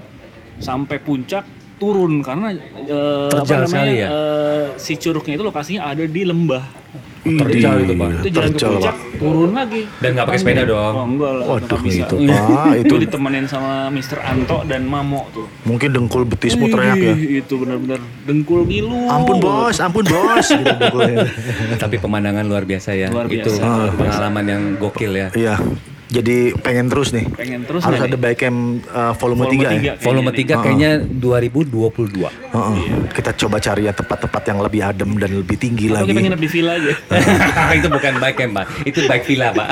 [0.57, 1.43] sampai puncak
[1.75, 4.09] turun karena eh, Terjal sekali ya?
[4.09, 6.85] eh, si curugnya itu lokasinya ada di lembah.
[7.25, 8.09] Terjal itu, Pak.
[8.21, 9.83] Itu jalan ke Terjal, puncak, turun lagi.
[9.97, 10.93] Dan nggak pakai sepeda dong.
[10.93, 12.05] Oh, enggak lah, Waduh, nggak bisa.
[12.05, 14.19] itu, Pak, itu itu- ditemenin sama Mr.
[14.21, 15.49] Anto dan Mamo tuh.
[15.65, 17.17] Mungkin dengkul betismu teriak ya.
[17.41, 19.09] Itu benar-benar dengkul ngilu.
[19.09, 20.47] Ampun bos, ampun bos.
[20.61, 20.99] gitu.
[21.81, 23.09] Tapi pemandangan luar biasa ya.
[23.09, 23.97] Luar Itu biasa.
[23.97, 25.29] pengalaman yang gokil ya.
[25.33, 25.57] Iya,
[26.15, 27.27] jadi pengen terus nih.
[27.35, 29.71] Pengen terus Harus ada camp uh, volume, Volume 3 ya.
[29.75, 29.93] tiga.
[29.99, 32.55] Volume Kayaknya 3 kayaknya 2022.
[32.55, 32.77] Heeh.
[33.11, 36.11] Kita coba cari ya tempat-tempat yang lebih adem dan lebih tinggi Atau lagi.
[36.15, 36.93] kita nginep di villa aja.
[37.79, 38.67] itu bukan bike camp, Pak.
[38.87, 39.69] Itu bike villa, Pak.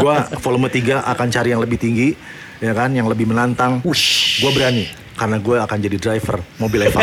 [0.00, 2.08] Gua volume 3 akan cari yang lebih tinggi,
[2.64, 3.84] ya kan, yang lebih menantang.
[3.84, 4.40] Wush.
[4.40, 7.02] Gue berani karena gue akan jadi driver mobil Eva.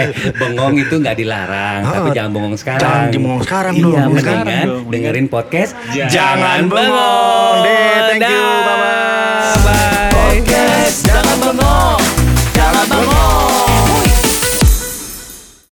[0.00, 0.06] eh,
[0.40, 2.80] bengong itu nggak dilarang, oh, tapi jangan bengong sekarang.
[2.80, 3.92] Jangan bengong sekarang iya, dong.
[3.92, 4.88] Iya, sekarang dong.
[4.88, 5.72] dengerin podcast.
[5.92, 7.56] Jangan, jangan bengong.
[7.68, 10.10] Deh, thank you, bye bye.
[10.16, 12.00] Podcast jangan bengong.
[12.56, 13.15] Jangan bengong.